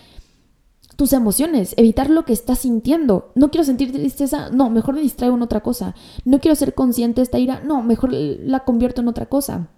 tus 0.96 1.12
emociones, 1.12 1.74
evitar 1.76 2.10
lo 2.10 2.24
que 2.24 2.32
estás 2.32 2.58
sintiendo. 2.58 3.30
No 3.36 3.52
quiero 3.52 3.64
sentir 3.64 3.92
tristeza, 3.92 4.50
no, 4.50 4.68
mejor 4.68 4.96
me 4.96 5.00
distraigo 5.00 5.36
en 5.36 5.42
otra 5.42 5.60
cosa. 5.62 5.94
No 6.24 6.40
quiero 6.40 6.56
ser 6.56 6.74
consciente 6.74 7.20
de 7.20 7.22
esta 7.22 7.38
ira, 7.38 7.62
no, 7.64 7.82
mejor 7.82 8.12
la 8.12 8.64
convierto 8.64 9.00
en 9.00 9.06
otra 9.06 9.26
cosa. 9.26 9.68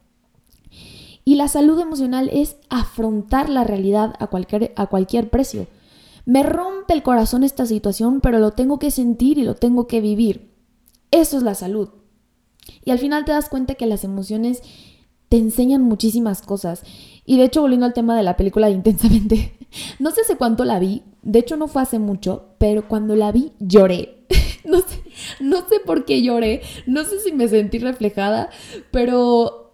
Y 1.26 1.34
la 1.34 1.48
salud 1.48 1.78
emocional 1.78 2.30
es 2.32 2.56
afrontar 2.70 3.50
la 3.50 3.64
realidad 3.64 4.14
a 4.18 4.28
cualquier, 4.28 4.72
a 4.76 4.86
cualquier 4.86 5.28
precio. 5.28 5.66
Me 6.24 6.42
rompe 6.42 6.94
el 6.94 7.02
corazón 7.02 7.44
esta 7.44 7.66
situación, 7.66 8.20
pero 8.20 8.38
lo 8.38 8.52
tengo 8.52 8.78
que 8.78 8.90
sentir 8.90 9.38
y 9.38 9.44
lo 9.44 9.54
tengo 9.54 9.86
que 9.86 10.00
vivir. 10.00 10.50
Eso 11.10 11.36
es 11.36 11.42
la 11.42 11.54
salud. 11.54 11.90
Y 12.84 12.90
al 12.90 12.98
final 12.98 13.24
te 13.24 13.32
das 13.32 13.48
cuenta 13.48 13.74
que 13.74 13.86
las 13.86 14.04
emociones 14.04 14.62
te 15.28 15.38
enseñan 15.38 15.82
muchísimas 15.82 16.42
cosas. 16.42 16.82
Y 17.24 17.38
de 17.38 17.44
hecho, 17.44 17.62
volviendo 17.62 17.86
al 17.86 17.94
tema 17.94 18.16
de 18.16 18.22
la 18.22 18.36
película 18.36 18.66
de 18.66 18.74
Intensamente, 18.74 19.56
no 19.98 20.10
sé 20.10 20.22
hace 20.22 20.36
cuánto 20.36 20.64
la 20.64 20.78
vi, 20.78 21.02
de 21.22 21.38
hecho 21.38 21.56
no 21.56 21.68
fue 21.68 21.82
hace 21.82 21.98
mucho, 21.98 22.54
pero 22.58 22.88
cuando 22.88 23.16
la 23.16 23.32
vi 23.32 23.52
lloré. 23.60 24.26
no, 24.64 24.78
sé, 24.78 25.02
no 25.40 25.68
sé 25.68 25.80
por 25.84 26.04
qué 26.04 26.22
lloré, 26.22 26.62
no 26.86 27.04
sé 27.04 27.20
si 27.20 27.32
me 27.32 27.48
sentí 27.48 27.78
reflejada, 27.78 28.50
pero 28.90 29.69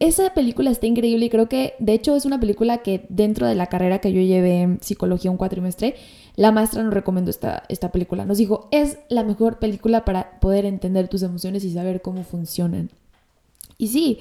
esa 0.00 0.32
película 0.32 0.70
está 0.70 0.86
increíble 0.86 1.26
y 1.26 1.30
creo 1.30 1.48
que 1.48 1.74
de 1.80 1.92
hecho 1.92 2.14
es 2.14 2.24
una 2.24 2.38
película 2.38 2.78
que 2.78 3.06
dentro 3.08 3.46
de 3.46 3.54
la 3.54 3.66
carrera 3.66 4.00
que 4.00 4.12
yo 4.12 4.20
llevé 4.20 4.60
en 4.62 4.78
psicología 4.80 5.30
un 5.30 5.36
cuatrimestre, 5.36 5.96
la 6.36 6.52
maestra 6.52 6.84
nos 6.84 6.94
recomendó 6.94 7.30
esta, 7.30 7.64
esta 7.68 7.90
película. 7.90 8.24
Nos 8.24 8.38
dijo, 8.38 8.68
es 8.70 8.98
la 9.08 9.24
mejor 9.24 9.58
película 9.58 10.04
para 10.04 10.38
poder 10.38 10.66
entender 10.66 11.08
tus 11.08 11.22
emociones 11.22 11.64
y 11.64 11.72
saber 11.72 12.00
cómo 12.00 12.22
funcionan. 12.22 12.90
Y 13.76 13.88
sí, 13.88 14.18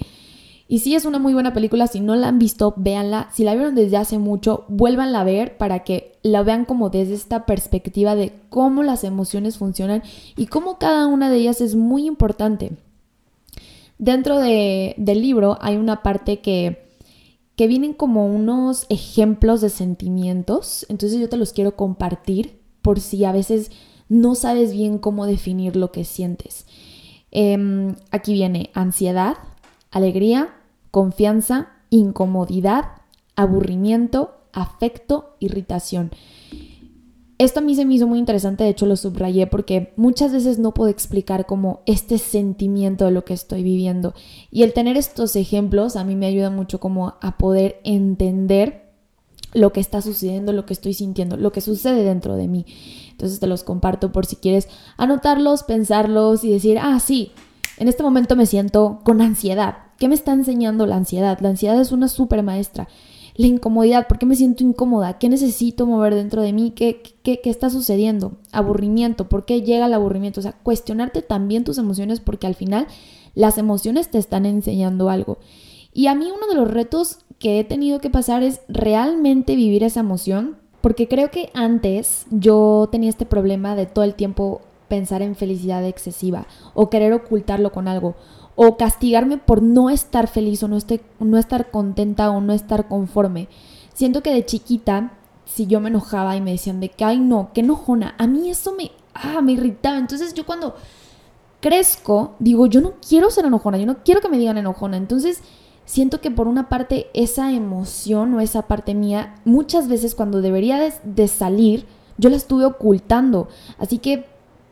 y 0.68 0.80
sí 0.80 0.96
es 0.96 1.06
una 1.06 1.20
muy 1.20 1.34
buena 1.34 1.54
película, 1.54 1.88
si 1.88 2.00
no 2.00 2.16
la 2.16 2.28
han 2.28 2.40
visto, 2.40 2.74
véanla. 2.76 3.30
Si 3.32 3.44
la 3.44 3.54
vieron 3.54 3.76
desde 3.76 3.98
hace 3.98 4.18
mucho, 4.18 4.66
vuélvanla 4.68 5.22
a 5.22 5.24
ver 5.24 5.58
para 5.58 5.84
que 5.84 6.18
la 6.24 6.44
vean 6.44 6.66
como 6.66 6.90
desde 6.90 7.14
esta 7.14 7.46
perspectiva 7.46 8.16
de 8.16 8.34
cómo 8.50 8.84
las 8.84 9.04
emociones 9.04 9.58
funcionan 9.58 10.04
y 10.36 10.48
cómo 10.48 10.78
cada 10.78 11.08
una 11.08 11.30
de 11.30 11.38
ellas 11.38 11.62
es 11.62 11.76
muy 11.76 12.06
importante. 12.06 12.72
Dentro 13.98 14.40
del 14.40 15.22
libro 15.22 15.58
hay 15.62 15.76
una 15.76 16.04
parte 16.04 16.40
que, 16.40 16.90
que 17.56 17.68
vienen 17.68 17.94
como 17.94 18.28
unos 18.28 18.86
ejemplos 18.90 19.62
de 19.62 19.70
sentimientos, 19.70 20.86
entonces 20.90 21.20
yo 21.20 21.30
te 21.30 21.38
los 21.38 21.54
quiero 21.54 21.76
compartir 21.76 22.60
por 22.82 23.00
si 23.00 23.26
a 23.26 23.32
veces 23.32 23.72
no 24.10 24.36
sabes 24.36 24.72
bien 24.72 25.00
cómo 25.00 25.26
definir 25.26 25.76
lo 25.76 25.92
que 25.92 26.06
sientes. 26.06 26.66
Em, 27.32 27.96
aquí 28.12 28.34
viene 28.34 28.70
ansiedad, 28.74 29.36
alegría, 29.92 30.56
confianza, 30.92 31.70
incomodidad, 31.90 32.86
aburrimiento, 33.36 34.38
afecto, 34.54 35.36
irritación. 35.40 36.12
Esto 37.40 37.60
a 37.60 37.64
mí 37.64 37.76
se 37.76 37.86
me 37.86 37.94
hizo 37.94 38.08
muy 38.08 38.18
interesante, 38.18 38.64
de 38.64 38.72
hecho 38.72 38.88
lo 38.88 38.96
subrayé 38.96 39.46
porque 39.46 39.94
muchas 39.96 40.32
veces 40.32 40.58
no 40.58 40.74
puedo 40.74 40.90
explicar 40.90 41.46
como 41.46 41.82
este 41.86 42.18
sentimiento 42.18 43.06
de 43.06 43.12
lo 43.12 43.26
que 43.26 43.34
estoy 43.36 43.62
viviendo. 43.62 44.16
Y 44.50 44.64
el 44.64 44.74
tener 44.74 44.98
estos 44.98 45.36
ejemplos 45.36 45.96
a 45.96 46.04
mí 46.04 46.16
me 46.16 46.26
ayuda 46.26 46.50
mucho 46.50 46.80
como 46.80 47.16
a 47.22 47.38
poder 47.38 47.80
entender 47.84 48.88
lo 49.54 49.72
que 49.72 49.80
está 49.80 50.02
sucediendo, 50.02 50.52
lo 50.52 50.66
que 50.66 50.74
estoy 50.74 50.94
sintiendo, 50.94 51.38
lo 51.38 51.52
que 51.52 51.62
sucede 51.62 52.04
dentro 52.04 52.36
de 52.36 52.48
mí. 52.48 52.66
Entonces 53.12 53.40
te 53.40 53.48
los 53.48 53.64
comparto 53.64 54.12
por 54.12 54.26
si 54.26 54.38
quieres 54.38 54.68
anotarlos, 54.98 55.64
pensarlos 55.64 56.44
y 56.44 56.52
decir, 56.52 56.80
ah, 56.80 57.00
sí, 57.00 57.32
en 57.78 57.88
este 57.88 58.04
momento 58.04 58.36
me 58.36 58.48
siento 58.48 59.00
con 59.04 59.22
ansiedad. 59.22 59.78
¿Qué 60.00 60.08
me 60.08 60.16
está 60.16 60.34
enseñando 60.34 60.86
la 60.86 60.96
ansiedad? 60.96 61.38
La 61.40 61.50
ansiedad 61.50 61.80
es 61.80 61.92
una 61.92 62.08
super 62.08 62.42
maestra. 62.44 62.88
La 63.38 63.48
incomodidad, 63.48 64.08
¿por 64.08 64.18
qué 64.18 64.26
me 64.26 64.36
siento 64.36 64.64
incómoda? 64.64 65.20
¿Qué 65.20 65.30
necesito 65.30 65.86
mover 65.86 66.16
dentro 66.16 66.42
de 66.42 66.54
mí? 66.54 66.72
¿Qué, 66.72 67.04
qué, 67.22 67.40
qué 67.40 67.50
está 67.52 67.70
sucediendo? 67.70 68.34
Aburrimiento, 68.52 69.30
¿por 69.30 69.46
qué 69.46 69.62
llega 69.62 69.86
el 69.86 69.94
aburrimiento? 69.94 70.40
O 70.40 70.44
sea, 70.44 70.54
cuestionarte 70.54 71.22
también 71.22 71.64
tus 71.64 71.78
emociones 71.78 72.20
porque 72.20 72.48
al 72.48 72.56
final 72.56 72.88
las 73.36 73.60
emociones 73.60 74.10
te 74.10 74.18
están 74.18 74.48
enseñando 74.48 75.12
algo. 75.12 75.38
Y 75.94 76.08
a 76.08 76.16
mí 76.16 76.26
uno 76.36 76.48
de 76.48 76.56
los 76.56 76.70
retos 76.70 77.20
que 77.38 77.60
he 77.60 77.64
tenido 77.64 78.00
que 78.02 78.10
pasar 78.10 78.42
es 78.42 78.62
realmente 78.68 79.56
vivir 79.56 79.84
esa 79.84 80.00
emoción, 80.00 80.58
porque 80.82 81.08
creo 81.08 81.30
que 81.30 81.52
antes 81.54 82.26
yo 82.32 82.90
tenía 82.92 83.10
este 83.10 83.28
problema 83.28 83.76
de 83.76 83.86
todo 83.86 84.04
el 84.04 84.16
tiempo 84.16 84.62
pensar 84.88 85.22
en 85.22 85.36
felicidad 85.36 85.86
excesiva 85.86 86.48
o 86.74 86.90
querer 86.90 87.14
ocultarlo 87.14 87.72
con 87.72 87.88
algo 87.88 88.16
o 88.60 88.76
castigarme 88.76 89.38
por 89.38 89.62
no 89.62 89.92
estar 89.92 90.28
feliz 90.28 90.64
o 90.64 90.68
no, 90.68 90.80
no 91.20 91.38
estar 91.38 91.70
contenta 91.70 92.32
o 92.32 92.42
no 92.42 92.54
estar 92.54 92.88
conforme. 92.88 93.48
Siento 93.94 94.24
que 94.24 94.34
de 94.34 94.46
chiquita, 94.46 95.14
si 95.46 95.68
yo 95.68 95.80
me 95.80 95.90
enojaba 95.90 96.36
y 96.36 96.42
me 96.42 96.52
decían 96.52 96.80
de 96.80 96.90
que, 96.90 97.06
ay 97.06 97.20
no, 97.20 97.52
qué 97.54 97.62
enojona, 97.62 98.16
a 98.18 98.26
mí 98.26 98.50
eso 98.50 98.74
me, 98.74 98.92
ah, 99.14 99.42
me 99.42 99.52
irritaba. 99.52 100.00
Entonces 100.00 100.34
yo 100.34 100.44
cuando 100.44 100.76
crezco, 101.62 102.34
digo, 102.40 102.66
yo 102.66 102.82
no 102.82 102.94
quiero 103.08 103.30
ser 103.30 103.46
enojona, 103.46 103.78
yo 103.78 103.86
no 103.86 104.04
quiero 104.04 104.22
que 104.22 104.30
me 104.30 104.40
digan 104.40 104.58
enojona. 104.58 104.98
Entonces 104.98 105.44
siento 105.86 106.20
que 106.20 106.32
por 106.32 106.48
una 106.48 106.68
parte 106.68 107.12
esa 107.14 107.52
emoción 107.52 108.34
o 108.34 108.40
esa 108.42 108.64
parte 108.64 108.96
mía, 108.96 109.36
muchas 109.46 109.88
veces 109.88 110.16
cuando 110.16 110.42
debería 110.42 110.80
de, 110.80 110.94
de 111.04 111.28
salir, 111.28 111.86
yo 112.18 112.32
la 112.32 112.38
estuve 112.38 112.66
ocultando. 112.66 113.50
Así 113.78 114.00
que 114.00 114.26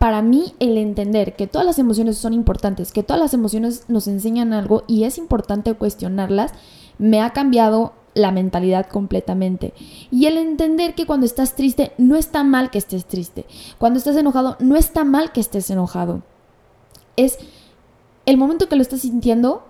para 0.06 0.22
mí 0.22 0.54
el 0.60 0.78
entender 0.78 1.36
que 1.36 1.48
todas 1.48 1.66
las 1.66 1.80
emociones 1.80 2.20
son 2.20 2.32
importantes, 2.34 2.92
que 2.92 3.02
todas 3.02 3.20
las 3.20 3.34
emociones 3.34 3.86
nos 3.88 4.08
enseñan 4.08 4.54
algo 4.54 4.84
y 4.86 5.06
es 5.06 5.18
importante 5.18 5.74
cuestionarlas, 5.74 6.52
me 7.00 7.24
ha 7.24 7.32
cambiado 7.32 7.94
la 8.14 8.32
mentalidad 8.32 8.86
completamente. 8.86 9.74
Y 10.12 10.28
el 10.28 10.38
entender 10.38 10.94
que 10.94 11.08
cuando 11.08 11.26
estás 11.26 11.56
triste, 11.56 11.92
no 11.98 12.18
está 12.18 12.44
mal 12.44 12.70
que 12.70 12.78
estés 12.78 13.06
triste. 13.08 13.48
Cuando 13.80 13.98
estás 13.98 14.16
enojado, 14.16 14.58
no 14.60 14.76
está 14.76 15.06
mal 15.06 15.32
que 15.32 15.42
estés 15.42 15.72
enojado. 15.72 16.22
Es 17.16 17.40
el 18.28 18.38
momento 18.38 18.70
que 18.70 18.76
lo 18.76 18.84
estás 18.84 19.00
sintiendo, 19.00 19.66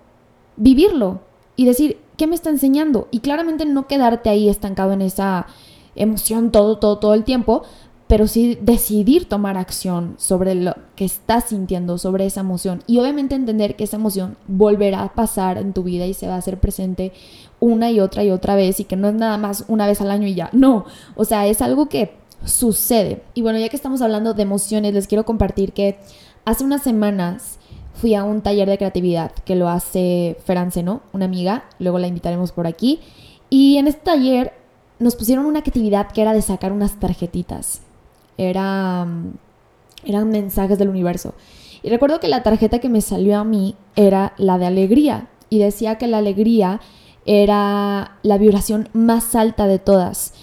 vivirlo 0.57 1.21
y 1.55 1.63
decir, 1.63 2.01
¿qué 2.17 2.27
me 2.27 2.35
está 2.35 2.49
enseñando? 2.49 3.07
Y 3.09 3.19
claramente 3.19 3.65
no 3.65 3.87
quedarte 3.87 4.29
ahí 4.29 4.49
estancado 4.49 4.91
en 4.91 5.01
esa 5.01 5.47
emoción 5.95 6.51
todo, 6.51 6.77
todo, 6.77 6.97
todo 6.97 7.13
el 7.13 7.23
tiempo, 7.23 7.63
pero 8.07 8.27
sí 8.27 8.57
decidir 8.61 9.27
tomar 9.27 9.57
acción 9.57 10.15
sobre 10.17 10.53
lo 10.53 10.75
que 10.95 11.05
estás 11.05 11.45
sintiendo, 11.45 11.97
sobre 11.97 12.25
esa 12.25 12.41
emoción. 12.41 12.83
Y 12.85 12.99
obviamente 12.99 13.33
entender 13.33 13.75
que 13.75 13.85
esa 13.85 13.97
emoción 13.97 14.37
volverá 14.47 15.01
a 15.01 15.13
pasar 15.13 15.57
en 15.57 15.73
tu 15.73 15.83
vida 15.83 16.05
y 16.05 16.13
se 16.13 16.27
va 16.27 16.35
a 16.35 16.37
hacer 16.37 16.59
presente 16.59 17.13
una 17.59 17.89
y 17.89 17.99
otra 17.99 18.23
y 18.23 18.29
otra 18.29 18.55
vez 18.55 18.79
y 18.79 18.83
que 18.83 18.95
no 18.95 19.07
es 19.07 19.15
nada 19.15 19.37
más 19.37 19.65
una 19.67 19.87
vez 19.87 20.01
al 20.01 20.11
año 20.11 20.27
y 20.27 20.35
ya. 20.35 20.49
No, 20.53 20.85
o 21.15 21.25
sea, 21.25 21.47
es 21.47 21.61
algo 21.61 21.89
que 21.89 22.13
sucede. 22.45 23.23
Y 23.33 23.41
bueno, 23.41 23.57
ya 23.57 23.69
que 23.69 23.75
estamos 23.75 24.03
hablando 24.03 24.35
de 24.35 24.43
emociones, 24.43 24.93
les 24.93 25.07
quiero 25.07 25.25
compartir 25.25 25.73
que 25.73 25.97
hace 26.45 26.63
unas 26.63 26.83
semanas 26.83 27.57
fui 27.95 28.13
a 28.13 28.23
un 28.23 28.41
taller 28.41 28.69
de 28.69 28.77
creatividad 28.77 29.31
que 29.31 29.55
lo 29.55 29.67
hace 29.67 30.37
Ferance, 30.45 30.83
¿no? 30.83 31.01
Una 31.11 31.25
amiga, 31.25 31.63
luego 31.79 31.97
la 31.97 32.07
invitaremos 32.07 32.51
por 32.51 32.67
aquí. 32.67 32.99
Y 33.49 33.77
en 33.77 33.87
este 33.87 34.01
taller 34.01 34.53
nos 34.99 35.15
pusieron 35.15 35.45
una 35.45 35.59
actividad 35.59 36.11
que 36.11 36.21
era 36.21 36.33
de 36.33 36.43
sacar 36.43 36.71
unas 36.71 36.99
tarjetitas 36.99 37.81
era, 38.37 39.07
eran 40.05 40.29
mensajes 40.29 40.77
del 40.77 40.89
universo. 40.89 41.33
Y 41.83 41.89
recuerdo 41.89 42.19
que 42.19 42.27
la 42.27 42.43
tarjeta 42.43 42.79
que 42.79 42.89
me 42.89 43.01
salió 43.01 43.37
a 43.37 43.43
mí 43.43 43.75
era 43.95 44.33
la 44.37 44.57
de 44.57 44.65
alegría 44.65 45.27
y 45.49 45.59
decía 45.59 45.97
que 45.97 46.07
la 46.07 46.17
alegría 46.17 46.81
era 47.25 48.17
la 48.23 48.37
vibración 48.37 48.89
más 48.93 49.35
alta 49.35 49.67
de 49.67 49.79
todas. 49.79 50.33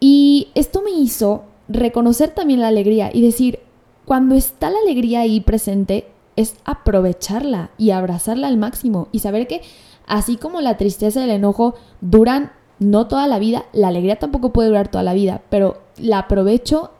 Y 0.00 0.48
esto 0.54 0.82
me 0.82 0.90
hizo 0.90 1.42
reconocer 1.68 2.30
también 2.30 2.60
la 2.60 2.68
alegría 2.68 3.10
y 3.12 3.22
decir, 3.22 3.60
cuando 4.04 4.34
está 4.34 4.70
la 4.70 4.78
alegría 4.78 5.20
ahí 5.20 5.40
presente, 5.40 6.06
es 6.36 6.54
aprovecharla 6.64 7.70
y 7.78 7.90
abrazarla 7.90 8.46
al 8.46 8.56
máximo 8.56 9.08
y 9.10 9.18
saber 9.18 9.48
que 9.48 9.62
así 10.06 10.36
como 10.36 10.60
la 10.60 10.76
tristeza 10.76 11.20
y 11.20 11.24
el 11.24 11.30
enojo 11.30 11.74
duran 12.00 12.52
no 12.78 13.08
toda 13.08 13.26
la 13.26 13.40
vida, 13.40 13.64
la 13.72 13.88
alegría 13.88 14.20
tampoco 14.20 14.52
puede 14.52 14.68
durar 14.68 14.88
toda 14.88 15.02
la 15.02 15.14
vida, 15.14 15.42
pero 15.50 15.82
la 15.96 16.20
aprovecho 16.20 16.92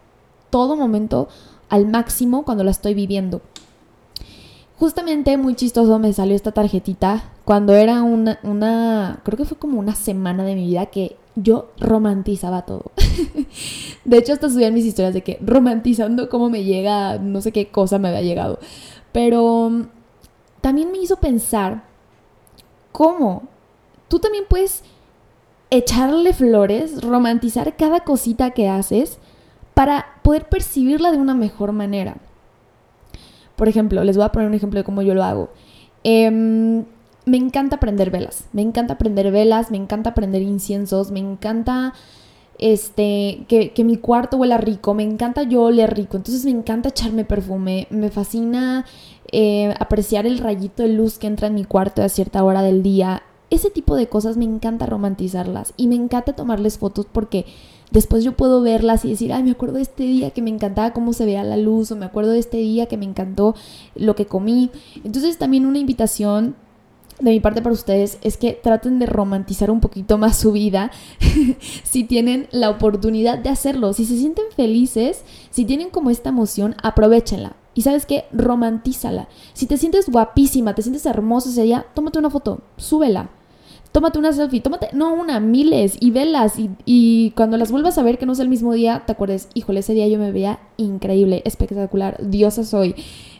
todo 0.51 0.77
momento 0.77 1.29
al 1.69 1.87
máximo 1.87 2.45
cuando 2.45 2.65
la 2.65 2.71
estoy 2.71 2.95
viviendo. 2.95 3.41
Justamente 4.79 5.37
muy 5.37 5.57
chistoso 5.57 5.99
me 5.99 6.13
salió 6.13 6.37
esta 6.37 6.53
tarjetita 6.53 7.25
cuando 7.45 7.75
era 7.75 8.03
una, 8.03 9.21
creo 9.25 9.37
que 9.37 9.45
fue 9.45 9.59
como 9.59 9.79
una 9.79 9.97
semana 9.97 10.45
de 10.45 10.55
mi 10.55 10.67
vida 10.67 10.87
que 10.87 11.17
yo 11.35 11.71
romantizaba 11.79 12.63
todo. 12.63 12.93
de 14.05 14.19
hecho, 14.19 14.33
hasta 14.33 14.49
subí 14.49 14.65
en 14.65 14.75
mis 14.75 14.85
historias 14.85 15.15
de 15.15 15.23
que 15.23 15.39
romantizando 15.41 16.29
cómo 16.29 16.49
me 16.49 16.63
llega, 16.63 17.19
no 17.19 17.41
sé 17.41 17.51
qué 17.51 17.69
cosa 17.71 17.99
me 17.99 18.09
había 18.09 18.23
llegado. 18.23 18.61
Pero 19.11 19.69
mm, 19.69 19.89
también 20.61 20.93
me 20.93 20.99
hizo 20.99 21.17
pensar 21.17 21.85
cómo 22.93 23.45
tú 24.09 24.21
también 24.21 24.45
puedes 24.49 24.85
echarle 25.71 26.33
flores, 26.33 27.03
romantizar 27.03 27.77
cada 27.77 28.01
cosita 28.01 28.51
que 28.51 28.69
haces 28.69 29.19
para 29.79 30.07
poder 30.25 30.49
percibirla 30.49 31.13
de 31.13 31.19
una 31.19 31.37
mejor 31.37 31.71
manera. 31.71 32.17
Por 33.55 33.69
ejemplo, 33.69 34.03
les 34.03 34.17
voy 34.17 34.27
a 34.27 34.33
poner 34.33 34.49
un 34.49 34.55
ejemplo 34.55 34.81
de 34.81 34.83
cómo 34.83 35.03
yo 35.03 35.15
lo 35.15 35.23
hago. 35.23 35.51
Em, 36.03 36.85
me 37.27 37.37
encanta 37.37 37.79
prender 37.79 38.11
velas, 38.11 38.47
me 38.53 38.63
encanta 38.63 38.99
prender 38.99 39.31
velas, 39.31 39.71
me 39.71 39.77
encanta 39.77 40.15
prender 40.15 40.43
inciensos, 40.43 41.13
me 41.13 41.21
encanta 41.21 41.95
este, 42.59 43.45
que, 43.47 43.85
mi 43.85 43.99
cuarto 43.99 44.37
huela 44.39 44.59
rico, 44.59 44.95
me 44.95 45.05
encanta 45.05 45.45
yo 45.45 45.63
oler 45.63 45.95
rico, 45.95 46.17
entonces 46.17 46.45
me 46.45 46.51
encanta 46.51 46.89
echarme 46.89 47.25
perfume, 47.25 47.87
me 47.91 48.11
fascina 48.11 48.85
eh, 49.31 49.73
apreciar 49.79 50.27
el 50.27 50.39
rayito 50.39 50.83
de 50.83 50.89
luz 50.89 51.21
que 51.21 51.29
entra 51.29 51.47
en 51.47 51.55
mi 51.55 51.65
cuarto 51.65 52.03
a 52.03 52.09
cierta 52.09 52.43
hora 52.43 52.63
del 52.63 52.83
día. 52.83 53.23
Ese 53.49 53.71
tipo 53.71 53.95
de 53.95 54.09
cosas 54.09 54.37
me 54.37 54.45
encanta 54.45 54.87
romantizarlas 54.87 55.73
y 55.77 55.87
me 55.87 55.95
encanta 55.95 56.33
tomarles 56.33 56.79
fotos 56.79 57.07
porque 57.13 57.47
después 57.91 58.25
yo 58.25 58.33
puedo 58.33 58.61
verlas 58.61 59.05
y 59.05 59.11
decir, 59.11 59.33
ay, 59.33 59.43
me 59.43 59.51
acuerdo 59.51 59.77
de 59.77 59.83
este 59.83 60.05
día 60.05 60.31
que 60.31 60.43
me 60.43 60.51
encantaba 60.51 60.93
cómo 60.93 61.13
se 61.13 61.25
veía 61.25 61.45
la 61.45 61.57
luz, 61.57 61.91
o 61.91 61.97
me 61.97 62.07
acuerdo 62.07 62.33
de 62.33 62.39
este 62.39 62.59
día 62.59 62.87
que 62.87 62.97
me 62.97 63.05
encantó 63.05 63.55
lo 63.95 64.15
que 64.15 64.27
comí. 64.27 64.71
Entonces 65.05 65.39
también 65.39 65.67
una 65.67 65.79
invitación 65.79 66.57
de 67.21 67.31
mi 67.31 67.41
parte 67.41 67.63
para 67.63 67.73
ustedes 67.73 68.19
es 68.23 68.37
que 68.37 68.53
traten 68.53 68.99
de 68.99 69.07
romantizar 69.07 69.71
un 69.71 69.81
poquito 69.81 70.19
más 70.19 70.37
su 70.37 70.53
vida 70.53 70.93
si 71.83 72.05
tienen 72.05 72.47
la 72.53 72.71
oportunidad 72.71 73.39
de 73.39 73.51
hacerlo. 73.51 73.93
Si 73.93 74.05
se 74.05 74.17
sienten 74.17 74.45
felices, 74.55 75.25
si 75.51 75.65
tienen 75.65 75.91
como 75.91 76.11
esta 76.11 76.29
emoción, 76.29 76.77
aprovechenla. 76.83 77.57
Y 77.75 77.83
sabes 77.83 78.07
qué, 78.07 78.25
romantízala. 78.33 79.29
Si 79.53 79.67
te 79.67 79.77
sientes 79.77 80.09
guapísima, 80.09 80.75
te 80.75 80.83
sientes 80.83 81.07
hermosa 81.07 81.51
ese 81.51 81.63
día, 81.63 81.87
tómate 81.95 82.19
una 82.19 82.31
foto, 82.31 82.61
súbela 82.77 83.31
tómate 83.93 84.19
una 84.19 84.33
selfie, 84.33 84.61
tómate, 84.61 84.91
no 84.93 85.13
una, 85.15 85.41
miles 85.41 85.97
y 86.01 86.11
velas 86.11 86.55
y, 86.85 87.33
cuando 87.37 87.57
las 87.57 87.71
vuelvas 87.71 87.99
a 87.99 88.03
ver 88.03 88.19
que 88.19 88.27
no 88.27 88.33
es 88.33 88.39
el 88.39 88.49
mismo 88.49 88.73
día, 88.73 89.03
te 89.07 89.13
acuerdes, 89.13 89.49
híjole, 89.55 89.81
ese 89.81 89.95
día 89.95 90.09
yo 90.09 90.19
me 90.19 90.33
veía 90.33 90.59
increíble, 90.77 91.43
espectacular, 91.45 92.17
diosa 92.21 92.65
soy. 92.65 92.95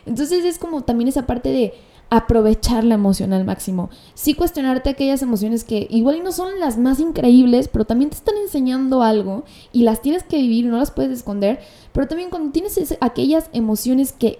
Entonces 0.05 0.45
es 0.45 0.57
como 0.57 0.83
también 0.83 1.07
esa 1.07 1.25
parte 1.25 1.49
de 1.49 1.73
aprovechar 2.09 2.83
la 2.83 2.95
emoción 2.95 3.33
al 3.33 3.45
máximo. 3.45 3.89
Sí 4.15 4.33
cuestionarte 4.33 4.89
aquellas 4.89 5.21
emociones 5.21 5.63
que 5.63 5.87
igual 5.91 6.23
no 6.23 6.31
son 6.31 6.59
las 6.59 6.77
más 6.77 6.99
increíbles, 6.99 7.67
pero 7.67 7.85
también 7.85 8.09
te 8.09 8.17
están 8.17 8.35
enseñando 8.37 9.03
algo 9.03 9.43
y 9.71 9.83
las 9.83 10.01
tienes 10.01 10.23
que 10.23 10.37
vivir, 10.37 10.65
no 10.65 10.77
las 10.77 10.91
puedes 10.91 11.11
esconder, 11.11 11.59
pero 11.93 12.07
también 12.07 12.29
cuando 12.29 12.51
tienes 12.51 12.97
aquellas 12.99 13.49
emociones 13.53 14.11
que 14.11 14.39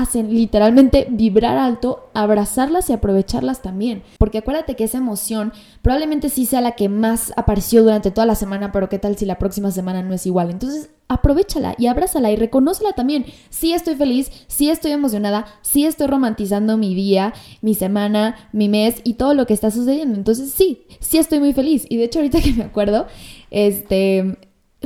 hacen 0.00 0.34
literalmente 0.34 1.06
vibrar 1.10 1.56
alto, 1.56 2.10
abrazarlas 2.14 2.90
y 2.90 2.92
aprovecharlas 2.92 3.62
también. 3.62 4.02
Porque 4.18 4.38
acuérdate 4.38 4.76
que 4.76 4.84
esa 4.84 4.98
emoción 4.98 5.52
probablemente 5.82 6.28
sí 6.28 6.46
sea 6.46 6.60
la 6.60 6.72
que 6.72 6.88
más 6.88 7.32
apareció 7.36 7.82
durante 7.82 8.10
toda 8.10 8.26
la 8.26 8.34
semana, 8.34 8.72
pero 8.72 8.88
qué 8.88 8.98
tal 8.98 9.16
si 9.16 9.24
la 9.24 9.38
próxima 9.38 9.70
semana 9.70 10.02
no 10.02 10.14
es 10.14 10.26
igual. 10.26 10.50
Entonces, 10.50 10.90
aprovechala 11.08 11.74
y 11.78 11.86
abrázala 11.86 12.30
y 12.30 12.36
reconócela 12.36 12.92
también. 12.92 13.26
Sí 13.50 13.72
estoy 13.72 13.94
feliz, 13.94 14.30
sí 14.48 14.70
estoy 14.70 14.92
emocionada, 14.92 15.46
sí 15.62 15.84
estoy 15.84 16.06
romantizando 16.06 16.76
mi 16.76 16.94
día, 16.94 17.32
mi 17.60 17.74
semana, 17.74 18.36
mi 18.52 18.68
mes 18.68 19.00
y 19.04 19.14
todo 19.14 19.34
lo 19.34 19.46
que 19.46 19.54
está 19.54 19.70
sucediendo. 19.70 20.16
Entonces, 20.16 20.50
sí, 20.50 20.86
sí 21.00 21.18
estoy 21.18 21.40
muy 21.40 21.52
feliz. 21.52 21.86
Y 21.88 21.96
de 21.96 22.04
hecho, 22.04 22.18
ahorita 22.18 22.40
que 22.40 22.52
me 22.52 22.64
acuerdo, 22.64 23.06
este, 23.50 24.36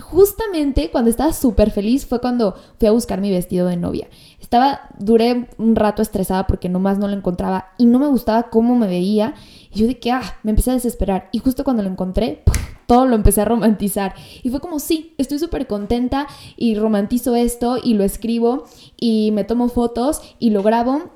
justamente 0.00 0.90
cuando 0.90 1.10
estaba 1.10 1.32
súper 1.32 1.70
feliz 1.70 2.06
fue 2.06 2.20
cuando 2.20 2.54
fui 2.78 2.88
a 2.88 2.92
buscar 2.92 3.20
mi 3.20 3.30
vestido 3.30 3.66
de 3.66 3.76
novia. 3.76 4.08
Estaba, 4.50 4.80
duré 4.98 5.48
un 5.58 5.76
rato 5.76 6.02
estresada 6.02 6.48
porque 6.48 6.68
nomás 6.68 6.98
no 6.98 7.06
lo 7.06 7.14
encontraba 7.14 7.66
y 7.78 7.86
no 7.86 8.00
me 8.00 8.08
gustaba 8.08 8.50
cómo 8.50 8.74
me 8.74 8.88
veía. 8.88 9.34
Y 9.72 9.78
yo 9.78 10.00
que, 10.00 10.10
ah, 10.10 10.22
me 10.42 10.50
empecé 10.50 10.72
a 10.72 10.74
desesperar. 10.74 11.28
Y 11.30 11.38
justo 11.38 11.62
cuando 11.62 11.84
lo 11.84 11.88
encontré, 11.88 12.42
todo 12.88 13.06
lo 13.06 13.14
empecé 13.14 13.42
a 13.42 13.44
romantizar. 13.44 14.12
Y 14.42 14.50
fue 14.50 14.58
como, 14.58 14.80
sí, 14.80 15.14
estoy 15.18 15.38
súper 15.38 15.68
contenta 15.68 16.26
y 16.56 16.74
romantizo 16.74 17.36
esto 17.36 17.78
y 17.80 17.94
lo 17.94 18.02
escribo 18.02 18.64
y 18.96 19.30
me 19.30 19.44
tomo 19.44 19.68
fotos 19.68 20.20
y 20.40 20.50
lo 20.50 20.64
grabo. 20.64 21.12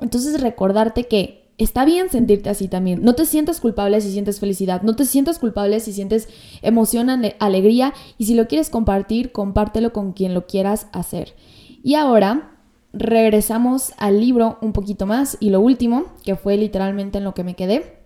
Entonces 0.00 0.40
recordarte 0.40 1.08
que 1.08 1.50
está 1.58 1.84
bien 1.84 2.10
sentirte 2.10 2.48
así 2.48 2.68
también. 2.68 3.02
No 3.02 3.16
te 3.16 3.26
sientas 3.26 3.58
culpable 3.58 4.00
si 4.00 4.12
sientes 4.12 4.38
felicidad, 4.38 4.82
no 4.82 4.94
te 4.94 5.04
sientas 5.04 5.40
culpable 5.40 5.80
si 5.80 5.92
sientes 5.92 6.28
emoción, 6.62 7.10
alegría 7.40 7.92
y 8.18 8.26
si 8.26 8.36
lo 8.36 8.46
quieres 8.46 8.70
compartir, 8.70 9.32
compártelo 9.32 9.92
con 9.92 10.12
quien 10.12 10.32
lo 10.32 10.46
quieras 10.46 10.86
hacer. 10.92 11.34
Y 11.82 11.96
ahora 11.96 12.54
regresamos 12.92 13.92
al 13.98 14.20
libro 14.20 14.58
un 14.60 14.72
poquito 14.72 15.06
más 15.06 15.36
y 15.40 15.50
lo 15.50 15.60
último, 15.60 16.06
que 16.24 16.36
fue 16.36 16.56
literalmente 16.56 17.18
en 17.18 17.24
lo 17.24 17.34
que 17.34 17.44
me 17.44 17.54
quedé. 17.54 17.98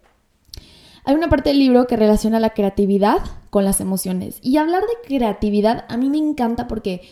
Hay 1.04 1.14
una 1.14 1.28
parte 1.28 1.50
del 1.50 1.58
libro 1.58 1.86
que 1.86 1.96
relaciona 1.96 2.38
la 2.38 2.50
creatividad 2.50 3.18
con 3.50 3.64
las 3.64 3.80
emociones. 3.80 4.38
Y 4.40 4.56
hablar 4.56 4.82
de 4.82 5.06
creatividad 5.06 5.84
a 5.88 5.96
mí 5.96 6.08
me 6.08 6.18
encanta 6.18 6.68
porque 6.68 7.02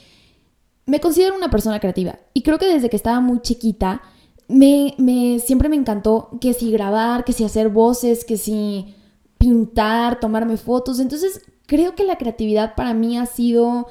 me 0.86 1.00
considero 1.00 1.36
una 1.36 1.50
persona 1.50 1.80
creativa. 1.80 2.18
Y 2.34 2.42
creo 2.42 2.58
que 2.58 2.66
desde 2.66 2.88
que 2.88 2.96
estaba 2.96 3.20
muy 3.20 3.40
chiquita, 3.40 4.02
me, 4.48 5.38
siempre 5.44 5.68
me 5.68 5.76
encantó 5.76 6.30
que 6.40 6.54
si 6.54 6.70
grabar, 6.72 7.24
que 7.24 7.32
si 7.32 7.44
hacer 7.44 7.68
voces, 7.68 8.24
que 8.24 8.36
si 8.36 8.94
pintar, 9.38 10.20
tomarme 10.20 10.56
fotos. 10.56 11.00
Entonces 11.00 11.42
creo 11.66 11.94
que 11.94 12.04
la 12.04 12.16
creatividad 12.16 12.74
para 12.74 12.94
mí 12.94 13.18
ha 13.18 13.26
sido 13.26 13.86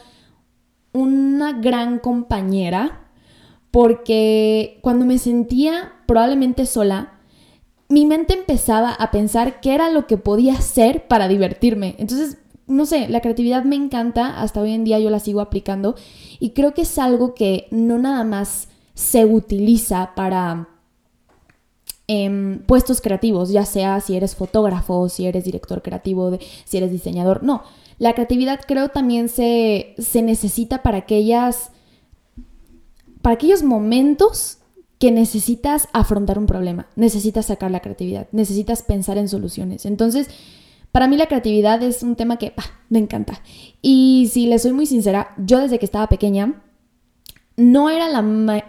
una 0.91 1.53
gran 1.53 1.99
compañera 1.99 3.08
porque 3.71 4.79
cuando 4.81 5.05
me 5.05 5.17
sentía 5.17 5.93
probablemente 6.05 6.65
sola, 6.65 7.19
mi 7.87 8.05
mente 8.05 8.33
empezaba 8.33 8.91
a 8.91 9.11
pensar 9.11 9.61
qué 9.61 9.73
era 9.73 9.89
lo 9.89 10.07
que 10.07 10.17
podía 10.17 10.53
hacer 10.53 11.07
para 11.07 11.27
divertirme. 11.27 11.95
Entonces, 11.97 12.37
no 12.67 12.85
sé, 12.85 13.09
la 13.09 13.19
creatividad 13.19 13.63
me 13.63 13.75
encanta, 13.75 14.39
hasta 14.41 14.61
hoy 14.61 14.73
en 14.73 14.83
día 14.83 14.99
yo 14.99 15.09
la 15.09 15.19
sigo 15.19 15.41
aplicando 15.41 15.95
y 16.39 16.51
creo 16.51 16.73
que 16.73 16.83
es 16.83 16.97
algo 16.99 17.33
que 17.33 17.67
no 17.71 17.97
nada 17.97 18.23
más 18.23 18.69
se 18.93 19.25
utiliza 19.25 20.13
para 20.15 20.69
em, 22.07 22.59
puestos 22.65 23.01
creativos, 23.01 23.49
ya 23.49 23.65
sea 23.65 23.99
si 24.01 24.15
eres 24.15 24.35
fotógrafo, 24.35 25.09
si 25.09 25.25
eres 25.25 25.45
director 25.45 25.81
creativo, 25.81 26.37
si 26.65 26.77
eres 26.77 26.91
diseñador, 26.91 27.43
no. 27.43 27.63
La 27.97 28.13
creatividad 28.13 28.59
creo 28.67 28.89
también 28.89 29.29
se, 29.29 29.95
se 29.97 30.21
necesita 30.21 30.83
para 30.83 30.99
aquellas, 30.99 31.71
para 33.21 33.35
aquellos 33.35 33.63
momentos 33.63 34.59
que 34.99 35.11
necesitas 35.11 35.87
afrontar 35.93 36.37
un 36.37 36.45
problema, 36.45 36.87
necesitas 36.95 37.47
sacar 37.47 37.71
la 37.71 37.79
creatividad, 37.79 38.27
necesitas 38.31 38.83
pensar 38.83 39.17
en 39.17 39.29
soluciones. 39.29 39.85
Entonces, 39.85 40.27
para 40.91 41.07
mí 41.07 41.17
la 41.17 41.27
creatividad 41.27 41.81
es 41.83 42.03
un 42.03 42.15
tema 42.15 42.37
que 42.37 42.53
me 42.89 42.99
encanta. 42.99 43.41
Y 43.81 44.29
si 44.31 44.47
le 44.47 44.59
soy 44.59 44.73
muy 44.73 44.85
sincera, 44.85 45.33
yo 45.37 45.59
desde 45.59 45.79
que 45.79 45.85
estaba 45.85 46.07
pequeña 46.07 46.61
no 47.55 47.89
era 47.89 48.09
la... 48.09 48.63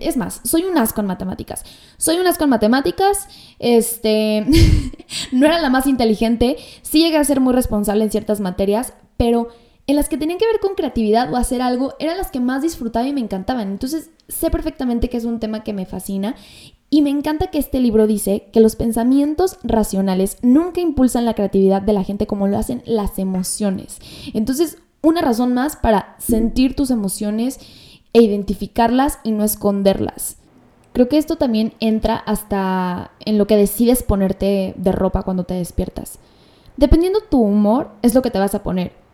Es 0.00 0.16
más, 0.16 0.40
soy 0.44 0.64
un 0.64 0.78
asco 0.78 1.00
en 1.00 1.08
matemáticas. 1.08 1.64
Soy 1.96 2.16
un 2.16 2.26
asco 2.26 2.44
en 2.44 2.50
matemáticas, 2.50 3.28
este... 3.58 4.46
no 5.32 5.46
era 5.46 5.60
la 5.60 5.68
más 5.68 5.86
inteligente, 5.86 6.56
sí 6.82 7.02
llegué 7.02 7.18
a 7.18 7.24
ser 7.24 7.40
muy 7.40 7.52
responsable 7.52 8.04
en 8.04 8.10
ciertas 8.10 8.40
materias, 8.40 8.92
pero 9.16 9.48
en 9.86 9.96
las 9.96 10.08
que 10.08 10.18
tenían 10.18 10.38
que 10.38 10.46
ver 10.46 10.60
con 10.60 10.74
creatividad 10.74 11.32
o 11.32 11.36
hacer 11.36 11.62
algo, 11.62 11.94
eran 11.98 12.16
las 12.16 12.30
que 12.30 12.40
más 12.40 12.62
disfrutaba 12.62 13.06
y 13.06 13.12
me 13.12 13.20
encantaban. 13.20 13.70
Entonces 13.70 14.10
sé 14.28 14.50
perfectamente 14.50 15.08
que 15.08 15.16
es 15.16 15.24
un 15.24 15.38
tema 15.38 15.62
que 15.62 15.72
me 15.72 15.86
fascina 15.86 16.34
y 16.90 17.02
me 17.02 17.10
encanta 17.10 17.48
que 17.48 17.58
este 17.58 17.80
libro 17.80 18.06
dice 18.06 18.48
que 18.52 18.60
los 18.60 18.76
pensamientos 18.76 19.58
racionales 19.62 20.38
nunca 20.42 20.80
impulsan 20.80 21.24
la 21.24 21.34
creatividad 21.34 21.82
de 21.82 21.92
la 21.92 22.04
gente 22.04 22.26
como 22.26 22.48
lo 22.48 22.58
hacen 22.58 22.82
las 22.84 23.18
emociones. 23.18 23.98
Entonces, 24.34 24.78
una 25.02 25.20
razón 25.20 25.54
más 25.54 25.76
para 25.76 26.16
sentir 26.18 26.74
tus 26.74 26.90
emociones 26.90 27.60
e 28.12 28.22
identificarlas 28.22 29.20
y 29.22 29.30
no 29.30 29.44
esconderlas. 29.44 30.38
Creo 30.92 31.08
que 31.08 31.18
esto 31.18 31.36
también 31.36 31.74
entra 31.78 32.16
hasta 32.16 33.12
en 33.24 33.36
lo 33.36 33.46
que 33.46 33.56
decides 33.56 34.02
ponerte 34.02 34.74
de 34.76 34.92
ropa 34.92 35.22
cuando 35.22 35.44
te 35.44 35.54
despiertas. 35.54 36.18
Dependiendo 36.76 37.20
tu 37.20 37.40
humor, 37.42 37.90
es 38.02 38.14
lo 38.14 38.22
que 38.22 38.30
te 38.30 38.38
vas 38.38 38.54
a 38.54 38.62
poner 38.62 39.05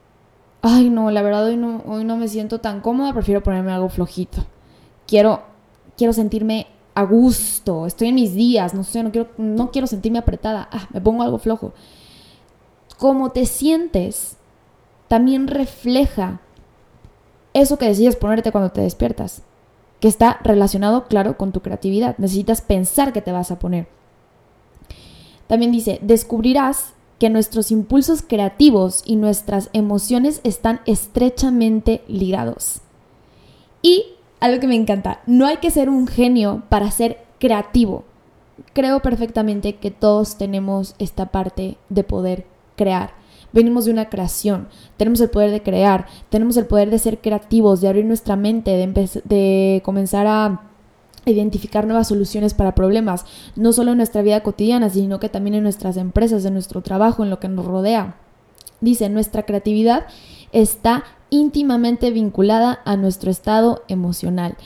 ay 0.63 0.91
no, 0.91 1.11
la 1.11 1.23
verdad 1.23 1.45
hoy 1.47 1.57
no, 1.57 1.83
hoy 1.87 2.05
no 2.05 2.17
me 2.17 2.29
siento 2.29 2.61
tan 2.61 2.81
cómoda, 2.81 3.13
prefiero 3.13 3.43
ponerme 3.43 3.73
algo 3.73 3.89
flojito. 3.89 4.47
Quiero, 5.07 5.43
quiero 5.97 6.13
sentirme 6.13 6.69
a 6.95 7.03
gusto, 7.03 7.87
estoy 7.87 8.09
en 8.09 8.15
mis 8.15 8.35
días, 8.35 8.73
no 8.73 8.85
sé, 8.85 9.03
no 9.03 9.11
quiero, 9.11 9.31
no 9.39 9.71
quiero 9.71 9.87
sentirme 9.87 10.19
apretada, 10.19 10.69
ah, 10.71 10.89
me 10.93 11.01
pongo 11.01 11.23
algo 11.23 11.39
flojo. 11.39 11.73
Cómo 12.99 13.33
te 13.33 13.47
sientes 13.47 14.37
también 15.09 15.49
refleja 15.49 16.41
eso 17.55 17.77
que 17.77 17.87
decides 17.87 18.17
ponerte 18.17 18.53
cuando 18.53 18.71
te 18.71 18.81
despiertas, 18.81 19.43
que 20.01 20.09
está 20.09 20.39
relacionado, 20.43 21.05
claro, 21.05 21.37
con 21.37 21.53
tu 21.53 21.61
creatividad. 21.61 22.17
Necesitas 22.19 22.63
pensar 22.63 23.13
qué 23.13 23.21
te 23.21 23.33
vas 23.33 23.51
a 23.51 23.59
poner. 23.59 23.89
También 25.49 25.73
dice, 25.73 25.99
descubrirás 26.03 26.95
que 27.23 27.31
nuestros 27.31 27.71
impulsos 27.71 28.21
creativos 28.27 29.05
y 29.07 29.15
nuestras 29.15 29.71
emociones 29.75 30.41
están 30.43 30.81
estrechamente 30.87 32.03
ligados. 32.09 32.81
Y 33.81 34.07
algo 34.41 34.59
que 34.59 34.67
me 34.67 34.75
encanta, 34.75 35.21
no 35.29 35.47
hay 35.47 35.59
que 35.59 35.71
ser 35.71 35.89
un 35.89 36.09
genio 36.09 36.65
para 36.69 36.91
ser 36.91 37.19
creativo. 37.39 38.03
Creo 38.73 39.03
perfectamente 39.03 39.77
que 39.77 39.93
todos 39.93 40.37
tenemos 40.37 40.97
esta 40.99 41.27
parte 41.27 41.77
de 41.91 42.03
poder 42.03 42.45
crear. 42.75 43.13
Venimos 43.53 43.85
de 43.85 43.93
una 43.93 44.09
creación, 44.09 44.67
tenemos 44.97 45.21
el 45.21 45.31
poder 45.31 45.53
de 45.53 45.63
crear, 45.63 46.09
tenemos 46.29 46.57
el 46.57 46.67
poder 46.67 46.91
de 46.91 46.99
ser 46.99 47.21
creativos, 47.21 47.81
de 47.81 47.87
abrir 47.87 48.05
nuestra 48.05 48.35
mente, 48.35 48.73
de, 48.73 49.23
de 49.23 49.81
comenzar 49.85 50.27
a 50.27 50.72
identificar 51.27 51.87
nuevas 51.87 52.09
soluciones 52.09 52.55
para 52.55 52.75
problemas, 52.75 53.25
no 53.57 53.73
solo 53.73 53.93
en 53.93 53.99
nuestra 53.99 54.23
vida 54.23 54.43
cotidiana, 54.43 54.91
sino 54.91 55.21
que 55.21 55.29
también 55.29 55.55
en 55.55 55.63
nuestras 55.63 55.97
empresas, 55.97 56.45
en 56.45 56.55
nuestro 56.55 56.83
trabajo, 56.83 57.23
en 57.23 57.31
lo 57.31 57.39
que 57.39 57.49
nos 57.49 57.65
rodea. 57.65 58.17
Dice, 58.81 59.09
nuestra 59.09 59.45
creatividad 59.45 60.07
está 60.51 61.05
íntimamente 61.31 62.11
vinculada 62.11 62.81
a 62.85 62.97
nuestro 62.97 63.31
estado 63.31 63.83
emocional. 63.89 64.57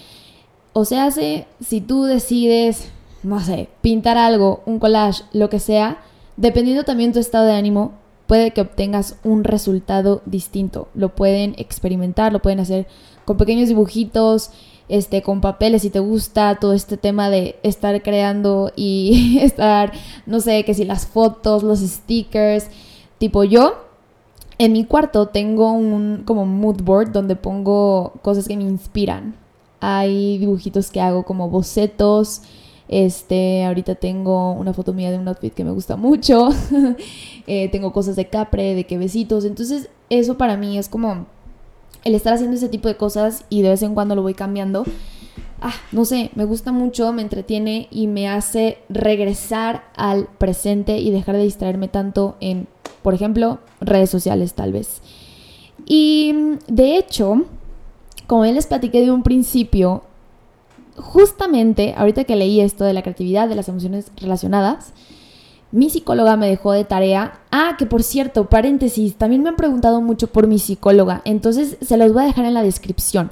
O 0.72 0.84
sea, 0.84 1.10
si 1.10 1.80
tú 1.80 2.04
decides, 2.04 2.88
no 3.22 3.40
sé, 3.40 3.68
pintar 3.82 4.18
algo, 4.18 4.62
un 4.66 4.78
collage, 4.78 5.24
lo 5.32 5.48
que 5.48 5.60
sea, 5.60 6.02
dependiendo 6.36 6.84
también 6.84 7.12
tu 7.12 7.18
estado 7.18 7.46
de 7.46 7.54
ánimo, 7.54 7.92
puede 8.26 8.50
que 8.52 8.60
obtengas 8.60 9.16
un 9.24 9.44
resultado 9.44 10.22
distinto. 10.26 10.88
Lo 10.94 11.14
pueden 11.14 11.54
experimentar, 11.58 12.32
lo 12.32 12.42
pueden 12.42 12.60
hacer 12.60 12.86
con 13.24 13.36
pequeños 13.36 13.68
dibujitos, 13.68 14.50
este, 14.88 15.22
con 15.22 15.40
papeles, 15.40 15.82
si 15.82 15.90
te 15.90 15.98
gusta 15.98 16.56
todo 16.60 16.72
este 16.72 16.96
tema 16.96 17.28
de 17.28 17.58
estar 17.62 18.02
creando 18.02 18.72
y 18.76 19.38
estar, 19.42 19.92
no 20.26 20.40
sé, 20.40 20.64
que 20.64 20.74
si 20.74 20.84
las 20.84 21.06
fotos, 21.06 21.62
los 21.62 21.80
stickers, 21.80 22.68
tipo 23.18 23.44
yo. 23.44 23.82
En 24.58 24.72
mi 24.72 24.84
cuarto 24.84 25.26
tengo 25.26 25.72
un 25.72 26.22
como 26.24 26.46
mood 26.46 26.80
board 26.82 27.12
donde 27.12 27.36
pongo 27.36 28.14
cosas 28.22 28.48
que 28.48 28.56
me 28.56 28.62
inspiran. 28.62 29.36
Hay 29.80 30.38
dibujitos 30.38 30.90
que 30.90 31.00
hago 31.00 31.24
como 31.24 31.50
bocetos. 31.50 32.42
Este, 32.88 33.64
ahorita 33.64 33.96
tengo 33.96 34.52
una 34.52 34.72
foto 34.72 34.92
mía 34.92 35.10
de 35.10 35.18
un 35.18 35.26
outfit 35.28 35.52
que 35.52 35.64
me 35.64 35.72
gusta 35.72 35.96
mucho. 35.96 36.48
Eh, 37.48 37.68
tengo 37.68 37.92
cosas 37.92 38.16
de 38.16 38.28
capre, 38.28 38.74
de 38.74 38.86
que 38.86 38.98
besitos. 38.98 39.44
Entonces, 39.44 39.88
eso 40.10 40.36
para 40.36 40.56
mí 40.56 40.78
es 40.78 40.88
como 40.88 41.26
el 42.02 42.16
estar 42.16 42.32
haciendo 42.32 42.56
ese 42.56 42.68
tipo 42.68 42.88
de 42.88 42.96
cosas 42.96 43.44
y 43.50 43.62
de 43.62 43.68
vez 43.68 43.82
en 43.82 43.94
cuando 43.94 44.16
lo 44.16 44.22
voy 44.22 44.34
cambiando, 44.34 44.84
ah, 45.60 45.74
no 45.92 46.04
sé, 46.04 46.30
me 46.34 46.44
gusta 46.44 46.72
mucho, 46.72 47.12
me 47.12 47.22
entretiene 47.22 47.86
y 47.92 48.08
me 48.08 48.28
hace 48.28 48.78
regresar 48.88 49.84
al 49.94 50.26
presente 50.38 50.98
y 50.98 51.12
dejar 51.12 51.36
de 51.36 51.44
distraerme 51.44 51.86
tanto 51.86 52.36
en, 52.40 52.66
por 53.02 53.14
ejemplo, 53.14 53.60
redes 53.80 54.10
sociales 54.10 54.54
tal 54.54 54.72
vez. 54.72 55.00
Y 55.84 56.34
de 56.66 56.96
hecho, 56.96 57.44
como 58.26 58.44
ya 58.44 58.52
les 58.52 58.66
platiqué 58.66 59.02
de 59.02 59.10
un 59.10 59.22
principio, 59.22 60.02
justamente 60.98 61.94
ahorita 61.96 62.24
que 62.24 62.36
leí 62.36 62.60
esto 62.60 62.84
de 62.84 62.92
la 62.92 63.02
creatividad, 63.02 63.48
de 63.48 63.54
las 63.54 63.68
emociones 63.68 64.10
relacionadas, 64.16 64.92
mi 65.72 65.90
psicóloga 65.90 66.36
me 66.36 66.48
dejó 66.48 66.72
de 66.72 66.84
tarea. 66.84 67.40
Ah, 67.50 67.74
que 67.78 67.86
por 67.86 68.02
cierto, 68.02 68.48
paréntesis, 68.48 69.16
también 69.16 69.42
me 69.42 69.48
han 69.48 69.56
preguntado 69.56 70.00
mucho 70.00 70.28
por 70.28 70.46
mi 70.46 70.58
psicóloga, 70.58 71.22
entonces 71.24 71.76
se 71.80 71.96
los 71.96 72.12
voy 72.12 72.22
a 72.22 72.26
dejar 72.26 72.44
en 72.44 72.54
la 72.54 72.62
descripción. 72.62 73.30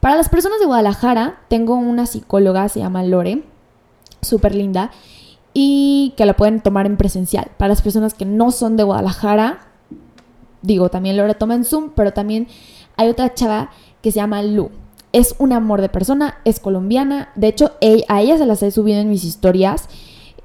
Para 0.00 0.16
las 0.16 0.28
personas 0.28 0.60
de 0.60 0.66
Guadalajara, 0.66 1.40
tengo 1.48 1.74
una 1.74 2.06
psicóloga, 2.06 2.68
se 2.68 2.80
llama 2.80 3.02
Lore, 3.02 3.42
súper 4.22 4.54
linda, 4.54 4.90
y 5.52 6.14
que 6.16 6.26
la 6.26 6.36
pueden 6.36 6.60
tomar 6.60 6.86
en 6.86 6.96
presencial. 6.96 7.50
Para 7.56 7.70
las 7.70 7.82
personas 7.82 8.14
que 8.14 8.24
no 8.24 8.52
son 8.52 8.76
de 8.76 8.84
Guadalajara, 8.84 9.66
digo, 10.62 10.88
también 10.88 11.16
Lore 11.16 11.34
toma 11.34 11.54
en 11.54 11.64
Zoom, 11.64 11.90
pero 11.96 12.12
también 12.12 12.46
hay 12.96 13.08
otra 13.08 13.34
chava 13.34 13.70
que 14.02 14.12
se 14.12 14.16
llama 14.16 14.42
Lu. 14.42 14.70
Es 15.12 15.34
un 15.38 15.52
amor 15.52 15.80
de 15.80 15.88
persona, 15.88 16.38
es 16.44 16.60
colombiana, 16.60 17.30
de 17.34 17.48
hecho 17.48 17.72
a 18.08 18.20
ella 18.20 18.36
se 18.38 18.46
las 18.46 18.62
he 18.62 18.70
subido 18.70 19.00
en 19.00 19.08
mis 19.08 19.24
historias 19.24 19.88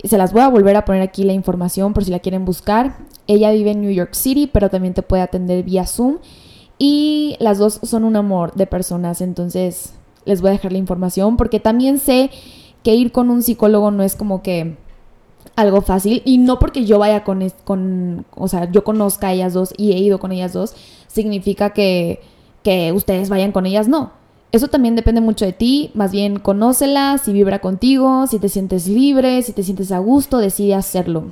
se 0.04 0.17
las 0.17 0.34
voy 0.34 0.41
a 0.41 0.49
volver 0.49 0.76
a 0.76 0.86
poner 0.86 1.02
aquí 1.02 1.23
la 1.23 1.34
información 1.34 1.93
por 1.93 2.04
si 2.04 2.12
la 2.12 2.19
quieren 2.19 2.45
buscar. 2.45 2.97
Ella 3.28 3.52
vive 3.52 3.71
en 3.71 3.82
New 3.82 3.91
York 3.91 4.13
City, 4.13 4.49
pero 4.52 4.69
también 4.69 4.93
te 4.93 5.02
puede 5.02 5.23
atender 5.23 5.63
vía 5.63 5.86
Zoom. 5.86 6.17
Y 6.78 7.38
las 7.39 7.58
dos 7.58 7.80
son 7.84 8.04
un 8.04 8.15
amor 8.15 8.54
de 8.56 8.67
personas, 8.67 9.21
entonces 9.21 9.93
les 10.26 10.41
voy 10.41 10.49
a 10.49 10.54
dejar 10.54 10.71
la 10.71 10.78
información 10.78 11.38
porque 11.38 11.60
también 11.60 11.99
sé 11.99 12.32
que 12.82 12.95
ir 12.95 13.12
con 13.12 13.30
un 13.30 13.43
psicólogo 13.43 13.91
no 13.91 14.04
es 14.04 14.15
como 14.15 14.41
que 14.41 14.78
algo 15.56 15.82
fácil 15.82 16.21
y 16.26 16.38
no 16.38 16.60
porque 16.60 16.86
yo 16.86 16.97
vaya 16.99 17.23
con, 17.23 17.47
con, 17.63 18.26
o 18.36 18.47
sea, 18.47 18.69
yo 18.71 18.84
conozca 18.84 19.28
a 19.28 19.34
ellas 19.34 19.54
dos 19.54 19.73
y 19.78 19.91
he 19.91 19.99
ido 19.99 20.19
con 20.19 20.32
ellas 20.32 20.52
dos, 20.52 20.76
significa 21.08 21.71
que, 21.71 22.21
que 22.63 22.91
ustedes 22.91 23.30
vayan 23.30 23.52
con 23.52 23.65
ellas, 23.65 23.88
no. 23.88 24.12
Eso 24.53 24.67
también 24.67 24.95
depende 24.95 25.19
mucho 25.19 25.45
de 25.45 25.51
ti, 25.51 25.89
más 25.95 26.11
bien 26.11 26.37
conócela, 26.37 27.17
si 27.17 27.33
vibra 27.33 27.57
contigo, 27.57 28.27
si 28.27 28.37
te 28.37 28.49
sientes 28.49 28.87
libre, 28.87 29.41
si 29.41 29.51
te 29.51 29.63
sientes 29.63 29.91
a 29.91 29.97
gusto, 29.97 30.37
decide 30.37 30.75
hacerlo. 30.75 31.31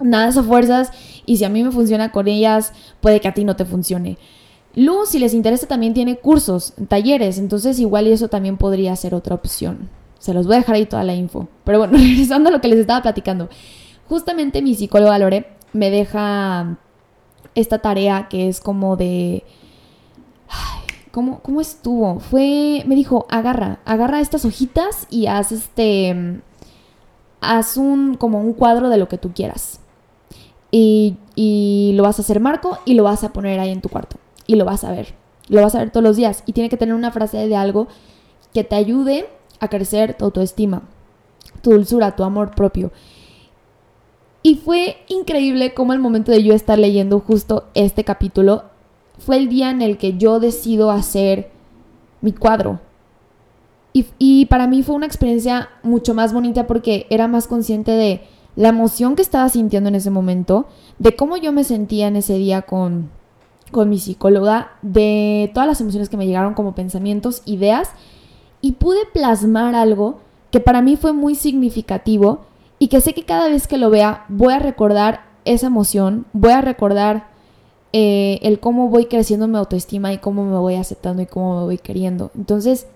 Nada 0.00 0.30
de 0.30 0.42
fuerzas 0.42 0.90
y 1.26 1.36
si 1.36 1.44
a 1.44 1.50
mí 1.50 1.62
me 1.62 1.70
funciona 1.70 2.10
con 2.10 2.26
ellas, 2.26 2.72
puede 3.02 3.20
que 3.20 3.28
a 3.28 3.34
ti 3.34 3.44
no 3.44 3.54
te 3.54 3.66
funcione. 3.66 4.16
Luz, 4.74 5.10
si 5.10 5.18
les 5.18 5.34
interesa, 5.34 5.66
también 5.66 5.92
tiene 5.92 6.16
cursos, 6.16 6.72
talleres, 6.88 7.36
entonces 7.36 7.78
igual 7.80 8.06
y 8.06 8.12
eso 8.12 8.28
también 8.28 8.56
podría 8.56 8.96
ser 8.96 9.14
otra 9.14 9.34
opción. 9.34 9.90
Se 10.18 10.32
los 10.32 10.46
voy 10.46 10.56
a 10.56 10.60
dejar 10.60 10.76
ahí 10.76 10.86
toda 10.86 11.04
la 11.04 11.14
info. 11.14 11.48
Pero 11.64 11.80
bueno, 11.80 11.98
regresando 11.98 12.48
a 12.48 12.52
lo 12.52 12.62
que 12.62 12.68
les 12.68 12.78
estaba 12.78 13.02
platicando. 13.02 13.50
Justamente 14.08 14.62
mi 14.62 14.74
psicóloga 14.74 15.18
Lore 15.18 15.48
me 15.74 15.90
deja 15.90 16.78
esta 17.54 17.80
tarea 17.80 18.28
que 18.30 18.48
es 18.48 18.62
como 18.62 18.96
de... 18.96 19.44
¿cómo, 21.18 21.40
¿Cómo 21.40 21.60
estuvo? 21.60 22.20
Fue... 22.20 22.84
Me 22.86 22.94
dijo, 22.94 23.26
agarra, 23.28 23.80
agarra 23.84 24.20
estas 24.20 24.44
hojitas 24.44 25.08
y 25.10 25.26
haz 25.26 25.50
este... 25.50 26.40
Haz 27.40 27.76
un... 27.76 28.14
como 28.14 28.40
un 28.40 28.52
cuadro 28.52 28.88
de 28.88 28.98
lo 28.98 29.08
que 29.08 29.18
tú 29.18 29.32
quieras. 29.34 29.80
Y, 30.70 31.16
y 31.34 31.90
lo 31.96 32.04
vas 32.04 32.20
a 32.20 32.22
hacer 32.22 32.38
marco 32.38 32.78
y 32.84 32.94
lo 32.94 33.02
vas 33.02 33.24
a 33.24 33.32
poner 33.32 33.58
ahí 33.58 33.70
en 33.70 33.80
tu 33.80 33.88
cuarto. 33.88 34.16
Y 34.46 34.54
lo 34.54 34.64
vas 34.64 34.84
a 34.84 34.92
ver. 34.92 35.16
Lo 35.48 35.60
vas 35.60 35.74
a 35.74 35.80
ver 35.80 35.90
todos 35.90 36.04
los 36.04 36.14
días. 36.14 36.44
Y 36.46 36.52
tiene 36.52 36.68
que 36.68 36.76
tener 36.76 36.94
una 36.94 37.10
frase 37.10 37.48
de 37.48 37.56
algo 37.56 37.88
que 38.54 38.62
te 38.62 38.76
ayude 38.76 39.28
a 39.58 39.66
crecer 39.66 40.16
tu 40.16 40.24
autoestima, 40.24 40.82
tu 41.62 41.72
dulzura, 41.72 42.14
tu 42.14 42.22
amor 42.22 42.54
propio. 42.54 42.92
Y 44.44 44.54
fue 44.54 44.98
increíble 45.08 45.74
como 45.74 45.94
el 45.94 45.98
momento 45.98 46.30
de 46.30 46.44
yo 46.44 46.54
estar 46.54 46.78
leyendo 46.78 47.18
justo 47.18 47.64
este 47.74 48.04
capítulo 48.04 48.66
fue 49.18 49.36
el 49.36 49.48
día 49.48 49.70
en 49.70 49.82
el 49.82 49.98
que 49.98 50.16
yo 50.16 50.40
decido 50.40 50.90
hacer 50.90 51.50
mi 52.20 52.32
cuadro. 52.32 52.80
Y, 53.92 54.06
y, 54.18 54.46
para 54.46 54.66
mí 54.66 54.82
fue 54.82 54.94
una 54.94 55.06
experiencia 55.06 55.70
mucho 55.82 56.14
más 56.14 56.32
bonita 56.32 56.66
porque 56.66 57.06
era 57.10 57.26
más 57.26 57.46
consciente 57.46 57.92
de 57.92 58.22
la 58.54 58.68
emoción 58.68 59.16
que 59.16 59.22
estaba 59.22 59.48
sintiendo 59.48 59.88
en 59.88 59.94
ese 59.94 60.10
momento, 60.10 60.66
de 60.98 61.16
cómo 61.16 61.36
yo 61.36 61.52
me 61.52 61.64
sentía 61.64 62.08
en 62.08 62.16
ese 62.16 62.34
día 62.34 62.62
con, 62.62 63.10
con 63.70 63.88
mi 63.88 63.98
psicóloga, 63.98 64.72
de 64.82 65.50
todas 65.54 65.68
las 65.68 65.80
emociones 65.80 66.08
que 66.08 66.16
me 66.16 66.26
llegaron 66.26 66.54
como 66.54 66.74
pensamientos, 66.74 67.42
ideas 67.44 67.90
y 68.60 68.72
pude 68.72 68.98
plasmar 69.12 69.74
algo 69.74 70.18
que 70.50 70.60
para 70.60 70.82
mí 70.82 70.96
fue 70.96 71.12
muy 71.12 71.34
significativo 71.34 72.40
y 72.78 72.88
que 72.88 73.00
sé 73.00 73.12
que 73.12 73.24
cada 73.24 73.48
vez 73.48 73.68
que 73.68 73.78
lo 73.78 73.90
vea 73.90 74.24
voy 74.28 74.54
a 74.54 74.58
recordar 74.58 75.22
esa 75.44 75.66
emoción, 75.66 76.26
voy 76.32 76.52
a 76.52 76.60
recordar 76.60 77.28
eh, 77.92 78.38
el 78.42 78.60
cómo 78.60 78.88
voy 78.88 79.06
creciendo 79.06 79.48
mi 79.48 79.56
autoestima 79.56 80.12
y 80.12 80.18
cómo 80.18 80.44
me 80.44 80.58
voy 80.58 80.74
aceptando 80.74 81.22
y 81.22 81.26
cómo 81.26 81.60
me 81.60 81.64
voy 81.64 81.78
queriendo. 81.78 82.30
Entonces, 82.34 82.86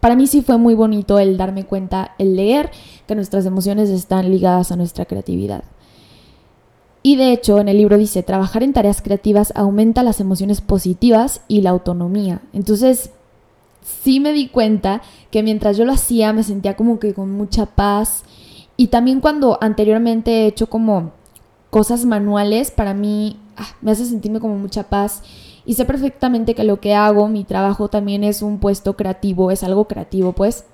para 0.00 0.16
mí 0.16 0.26
sí 0.26 0.42
fue 0.42 0.58
muy 0.58 0.74
bonito 0.74 1.18
el 1.18 1.36
darme 1.36 1.64
cuenta, 1.64 2.14
el 2.18 2.36
leer 2.36 2.70
que 3.06 3.14
nuestras 3.14 3.46
emociones 3.46 3.88
están 3.88 4.30
ligadas 4.30 4.72
a 4.72 4.76
nuestra 4.76 5.04
creatividad. 5.04 5.64
Y 7.02 7.16
de 7.16 7.32
hecho, 7.32 7.58
en 7.58 7.68
el 7.68 7.78
libro 7.78 7.98
dice, 7.98 8.22
trabajar 8.22 8.62
en 8.62 8.72
tareas 8.72 9.02
creativas 9.02 9.52
aumenta 9.56 10.02
las 10.02 10.20
emociones 10.20 10.60
positivas 10.60 11.40
y 11.48 11.62
la 11.62 11.70
autonomía. 11.70 12.42
Entonces, 12.52 13.10
sí 13.82 14.20
me 14.20 14.32
di 14.32 14.48
cuenta 14.48 15.02
que 15.30 15.42
mientras 15.42 15.76
yo 15.76 15.84
lo 15.84 15.92
hacía 15.92 16.32
me 16.32 16.44
sentía 16.44 16.76
como 16.76 16.98
que 16.98 17.14
con 17.14 17.30
mucha 17.30 17.66
paz. 17.66 18.24
Y 18.76 18.88
también 18.88 19.20
cuando 19.20 19.58
anteriormente 19.60 20.30
he 20.30 20.46
hecho 20.46 20.68
como 20.68 21.12
cosas 21.72 22.04
manuales, 22.04 22.70
para 22.70 22.92
mí 22.92 23.38
ah, 23.56 23.66
me 23.80 23.92
hace 23.92 24.04
sentirme 24.04 24.40
como 24.40 24.56
mucha 24.58 24.90
paz. 24.90 25.22
Y 25.64 25.72
sé 25.72 25.86
perfectamente 25.86 26.54
que 26.54 26.64
lo 26.64 26.80
que 26.80 26.92
hago, 26.92 27.28
mi 27.28 27.44
trabajo 27.44 27.88
también 27.88 28.24
es 28.24 28.42
un 28.42 28.58
puesto 28.58 28.94
creativo, 28.94 29.50
es 29.50 29.62
algo 29.62 29.86
creativo, 29.86 30.34
pues. 30.34 30.66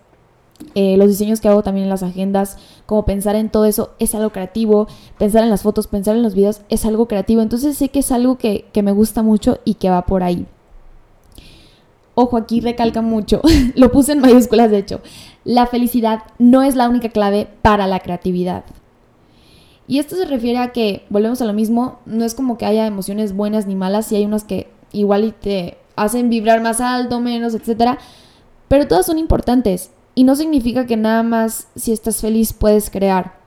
Eh, 0.75 0.97
los 0.97 1.07
diseños 1.07 1.41
que 1.41 1.47
hago 1.47 1.63
también 1.63 1.85
en 1.85 1.91
las 1.91 2.03
agendas, 2.03 2.59
como 2.85 3.05
pensar 3.05 3.37
en 3.37 3.49
todo 3.49 3.65
eso 3.65 3.91
es 4.01 4.17
algo 4.17 4.31
creativo, 4.31 4.89
pensar 5.19 5.45
en 5.45 5.51
las 5.51 5.63
fotos, 5.63 5.87
pensar 5.87 6.17
en 6.17 6.25
los 6.25 6.35
videos 6.35 6.63
es 6.69 6.85
algo 6.85 7.07
creativo. 7.07 7.43
Entonces 7.43 7.77
sé 7.77 7.91
que 7.91 8.01
es 8.01 8.11
algo 8.11 8.37
que, 8.37 8.65
que 8.73 8.83
me 8.83 8.91
gusta 8.91 9.23
mucho 9.23 9.61
y 9.65 9.75
que 9.75 9.91
va 9.91 10.05
por 10.05 10.25
ahí. 10.25 10.49
Ojo, 12.17 12.37
aquí 12.37 12.61
recalca 12.61 13.03
mucho, 13.03 13.41
lo 13.77 13.93
puse 13.93 14.11
en 14.11 14.19
mayúsculas 14.19 14.73
de 14.73 14.79
hecho, 14.79 15.01
la 15.45 15.69
felicidad 15.69 16.25
no 16.41 16.65
es 16.65 16.75
la 16.75 16.89
única 16.89 17.11
clave 17.11 17.47
para 17.63 17.87
la 17.87 18.01
creatividad. 18.01 18.65
Y 19.89 19.99
esto 19.99 20.15
se 20.17 20.27
refiere 20.27 20.59
a 20.59 20.73
que, 20.73 21.07
volvemos 21.09 21.41
a 21.41 21.47
lo 21.47 21.55
mismo, 21.55 21.99
no 22.05 22.25
es 22.25 22.35
como 22.35 22.59
que 22.59 22.67
haya 22.67 22.87
emociones 22.87 23.35
buenas 23.35 23.67
ni 23.67 23.75
malas, 23.75 24.07
si 24.07 24.17
hay 24.17 24.27
unas 24.27 24.45
que 24.45 24.69
igual 24.93 25.25
y 25.25 25.33
te 25.33 25.79
hacen 25.97 26.29
vibrar 26.29 26.61
más 26.61 26.81
alto, 26.83 27.21
menos, 27.21 27.55
etc. 27.55 27.99
Pero 28.69 28.87
todas 28.87 29.07
son 29.07 29.19
importantes 29.19 29.91
y 30.15 30.25
no 30.25 30.37
significa 30.37 30.87
que 30.87 30.97
nada 30.97 31.23
más 31.23 31.69
si 31.75 31.93
estás 31.93 32.21
feliz 32.21 32.53
puedes 32.53 32.91
crear. 32.91 33.39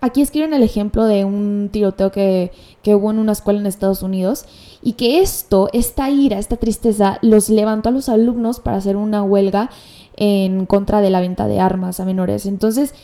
Aquí 0.00 0.20
escriben 0.20 0.52
el 0.52 0.62
ejemplo 0.62 1.06
de 1.06 1.24
un 1.24 1.70
tiroteo 1.72 2.12
que, 2.12 2.52
hubo 2.86 3.10
en 3.10 3.18
una 3.18 3.32
escuela 3.32 3.60
en 3.60 3.66
Estados 3.66 4.02
Unidos 4.02 4.44
y 4.82 4.92
que 4.92 5.20
esto, 5.20 5.70
esta 5.72 6.10
ira, 6.10 6.38
esta 6.38 6.58
tristeza, 6.58 7.18
los 7.22 7.48
levantó 7.48 7.88
a 7.88 7.92
los 7.92 8.10
alumnos 8.10 8.60
para 8.60 8.76
hacer 8.76 8.96
una 8.96 9.22
huelga 9.22 9.70
en 10.16 10.66
contra 10.66 11.00
de 11.00 11.08
la 11.08 11.20
venta 11.20 11.48
de 11.48 11.58
armas 11.58 12.00
a 12.00 12.04
menores. 12.04 12.44
Entonces, 12.44 12.94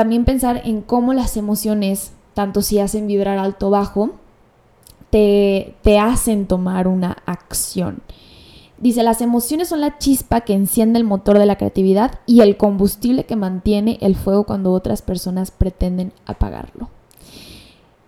también 0.00 0.24
pensar 0.24 0.62
en 0.64 0.80
cómo 0.80 1.12
las 1.12 1.36
emociones, 1.36 2.12
tanto 2.32 2.62
si 2.62 2.78
hacen 2.78 3.06
vibrar 3.06 3.36
alto 3.36 3.66
o 3.66 3.70
bajo, 3.70 4.12
te, 5.10 5.74
te 5.82 5.98
hacen 5.98 6.46
tomar 6.46 6.88
una 6.88 7.18
acción. 7.26 8.00
Dice, 8.78 9.02
las 9.02 9.20
emociones 9.20 9.68
son 9.68 9.82
la 9.82 9.98
chispa 9.98 10.40
que 10.40 10.54
enciende 10.54 10.98
el 10.98 11.04
motor 11.04 11.38
de 11.38 11.44
la 11.44 11.56
creatividad 11.56 12.18
y 12.24 12.40
el 12.40 12.56
combustible 12.56 13.24
que 13.24 13.36
mantiene 13.36 13.98
el 14.00 14.16
fuego 14.16 14.44
cuando 14.44 14.72
otras 14.72 15.02
personas 15.02 15.50
pretenden 15.50 16.14
apagarlo. 16.24 16.88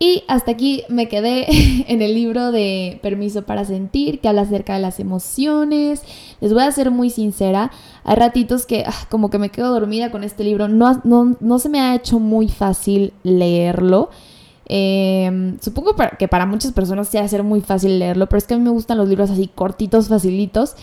Y 0.02 0.24
hasta 0.26 0.50
aquí 0.50 0.82
me 0.88 1.06
quedé 1.06 1.46
en 1.86 2.02
el 2.02 2.12
libro 2.12 2.50
de 2.50 2.98
Permiso 3.02 3.42
para 3.42 3.64
Sentir, 3.64 4.18
que 4.18 4.26
habla 4.26 4.42
acerca 4.42 4.74
de 4.74 4.80
las 4.80 4.98
emociones. 4.98 6.02
Les 6.40 6.52
voy 6.52 6.64
a 6.64 6.72
ser 6.72 6.90
muy 6.90 7.08
sincera, 7.08 7.70
hay 8.02 8.16
ratitos 8.16 8.66
que 8.66 8.82
ah, 8.84 9.06
como 9.10 9.30
que 9.30 9.38
me 9.38 9.50
quedo 9.50 9.72
dormida 9.72 10.10
con 10.10 10.24
este 10.24 10.42
libro. 10.42 10.66
No, 10.66 11.00
no, 11.04 11.36
no 11.38 11.60
se 11.60 11.68
me 11.68 11.78
ha 11.78 11.94
hecho 11.94 12.18
muy 12.18 12.48
fácil 12.48 13.12
leerlo. 13.22 14.10
Em, 14.66 15.60
supongo 15.60 15.94
que 16.18 16.26
para 16.26 16.46
muchas 16.46 16.72
personas 16.72 17.06
sea 17.06 17.28
ser 17.28 17.44
muy 17.44 17.60
fácil 17.60 18.00
leerlo, 18.00 18.28
pero 18.28 18.38
es 18.38 18.46
que 18.48 18.54
a 18.54 18.58
mí 18.58 18.64
me 18.64 18.70
gustan 18.70 18.98
los 18.98 19.08
libros 19.08 19.30
así 19.30 19.46
cortitos, 19.54 20.08
facilitos. 20.08 20.74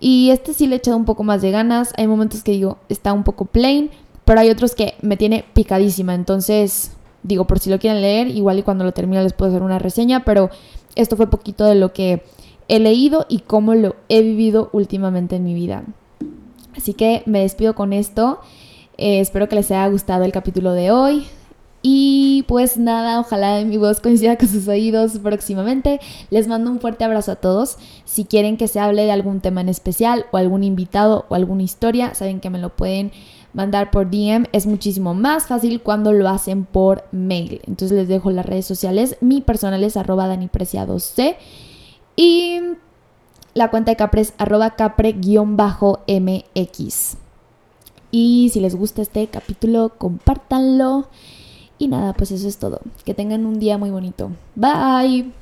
Y 0.00 0.30
este 0.30 0.54
sí 0.54 0.66
le 0.66 0.76
he 0.76 0.78
echado 0.78 0.96
un 0.96 1.04
poco 1.04 1.22
más 1.22 1.42
de 1.42 1.50
ganas. 1.50 1.92
Hay 1.98 2.06
momentos 2.06 2.42
que 2.42 2.52
digo, 2.52 2.78
está 2.88 3.12
un 3.12 3.24
poco 3.24 3.44
plain, 3.44 3.90
pero 4.24 4.40
hay 4.40 4.48
otros 4.48 4.74
que 4.74 4.94
me 5.02 5.18
tiene 5.18 5.44
picadísima. 5.52 6.14
Entonces, 6.14 6.92
digo, 7.22 7.46
por 7.46 7.58
si 7.58 7.70
lo 7.70 7.78
quieren 7.78 8.02
leer, 8.02 8.28
igual 8.28 8.58
y 8.58 8.62
cuando 8.62 8.84
lo 8.84 8.92
termine 8.92 9.22
les 9.22 9.32
puedo 9.32 9.50
hacer 9.50 9.62
una 9.62 9.78
reseña, 9.78 10.24
pero 10.24 10.50
esto 10.94 11.16
fue 11.16 11.28
poquito 11.28 11.64
de 11.64 11.74
lo 11.74 11.92
que 11.92 12.22
he 12.68 12.78
leído 12.78 13.26
y 13.28 13.40
cómo 13.40 13.74
lo 13.74 13.96
he 14.08 14.22
vivido 14.22 14.70
últimamente 14.72 15.36
en 15.36 15.44
mi 15.44 15.54
vida. 15.54 15.84
Así 16.76 16.94
que 16.94 17.22
me 17.26 17.40
despido 17.40 17.74
con 17.74 17.92
esto. 17.92 18.40
Eh, 18.96 19.20
espero 19.20 19.48
que 19.48 19.56
les 19.56 19.70
haya 19.70 19.88
gustado 19.88 20.24
el 20.24 20.32
capítulo 20.32 20.72
de 20.72 20.90
hoy. 20.90 21.26
Y 21.80 22.44
pues 22.48 22.76
nada, 22.76 23.20
ojalá 23.20 23.64
mi 23.64 23.76
voz 23.76 24.00
coincida 24.00 24.36
con 24.36 24.48
sus 24.48 24.66
oídos 24.68 25.18
próximamente. 25.22 26.00
Les 26.30 26.48
mando 26.48 26.70
un 26.70 26.80
fuerte 26.80 27.04
abrazo 27.04 27.32
a 27.32 27.36
todos. 27.36 27.78
Si 28.04 28.24
quieren 28.24 28.56
que 28.56 28.68
se 28.68 28.80
hable 28.80 29.04
de 29.04 29.12
algún 29.12 29.40
tema 29.40 29.60
en 29.60 29.68
especial 29.68 30.26
o 30.32 30.36
algún 30.36 30.64
invitado 30.64 31.24
o 31.28 31.34
alguna 31.34 31.62
historia, 31.62 32.14
saben 32.14 32.40
que 32.40 32.50
me 32.50 32.58
lo 32.58 32.70
pueden 32.70 33.12
mandar 33.52 33.90
por 33.90 34.10
DM. 34.10 34.46
Es 34.52 34.66
muchísimo 34.66 35.14
más 35.14 35.46
fácil 35.46 35.80
cuando 35.80 36.12
lo 36.12 36.28
hacen 36.28 36.64
por 36.64 37.04
mail. 37.12 37.60
Entonces 37.66 37.96
les 37.96 38.08
dejo 38.08 38.30
las 38.30 38.46
redes 38.46 38.66
sociales. 38.66 39.16
Mi 39.20 39.40
personal 39.40 39.82
es 39.84 39.96
arroba 39.96 40.26
danipreciadoc 40.26 41.02
y 42.16 42.60
la 43.54 43.70
cuenta 43.70 43.92
de 43.92 43.96
Capre 43.96 44.22
es 44.22 44.34
arroba 44.38 44.76
capre-mx. 44.76 45.16
Y 48.10 48.50
si 48.52 48.60
les 48.60 48.74
gusta 48.74 49.02
este 49.02 49.26
capítulo, 49.26 49.92
compártanlo. 49.98 51.08
Y 51.78 51.88
nada, 51.88 52.12
pues 52.14 52.30
eso 52.32 52.48
es 52.48 52.58
todo. 52.58 52.80
Que 53.04 53.14
tengan 53.14 53.46
un 53.46 53.58
día 53.60 53.78
muy 53.78 53.90
bonito. 53.90 54.30
Bye. 54.56 55.32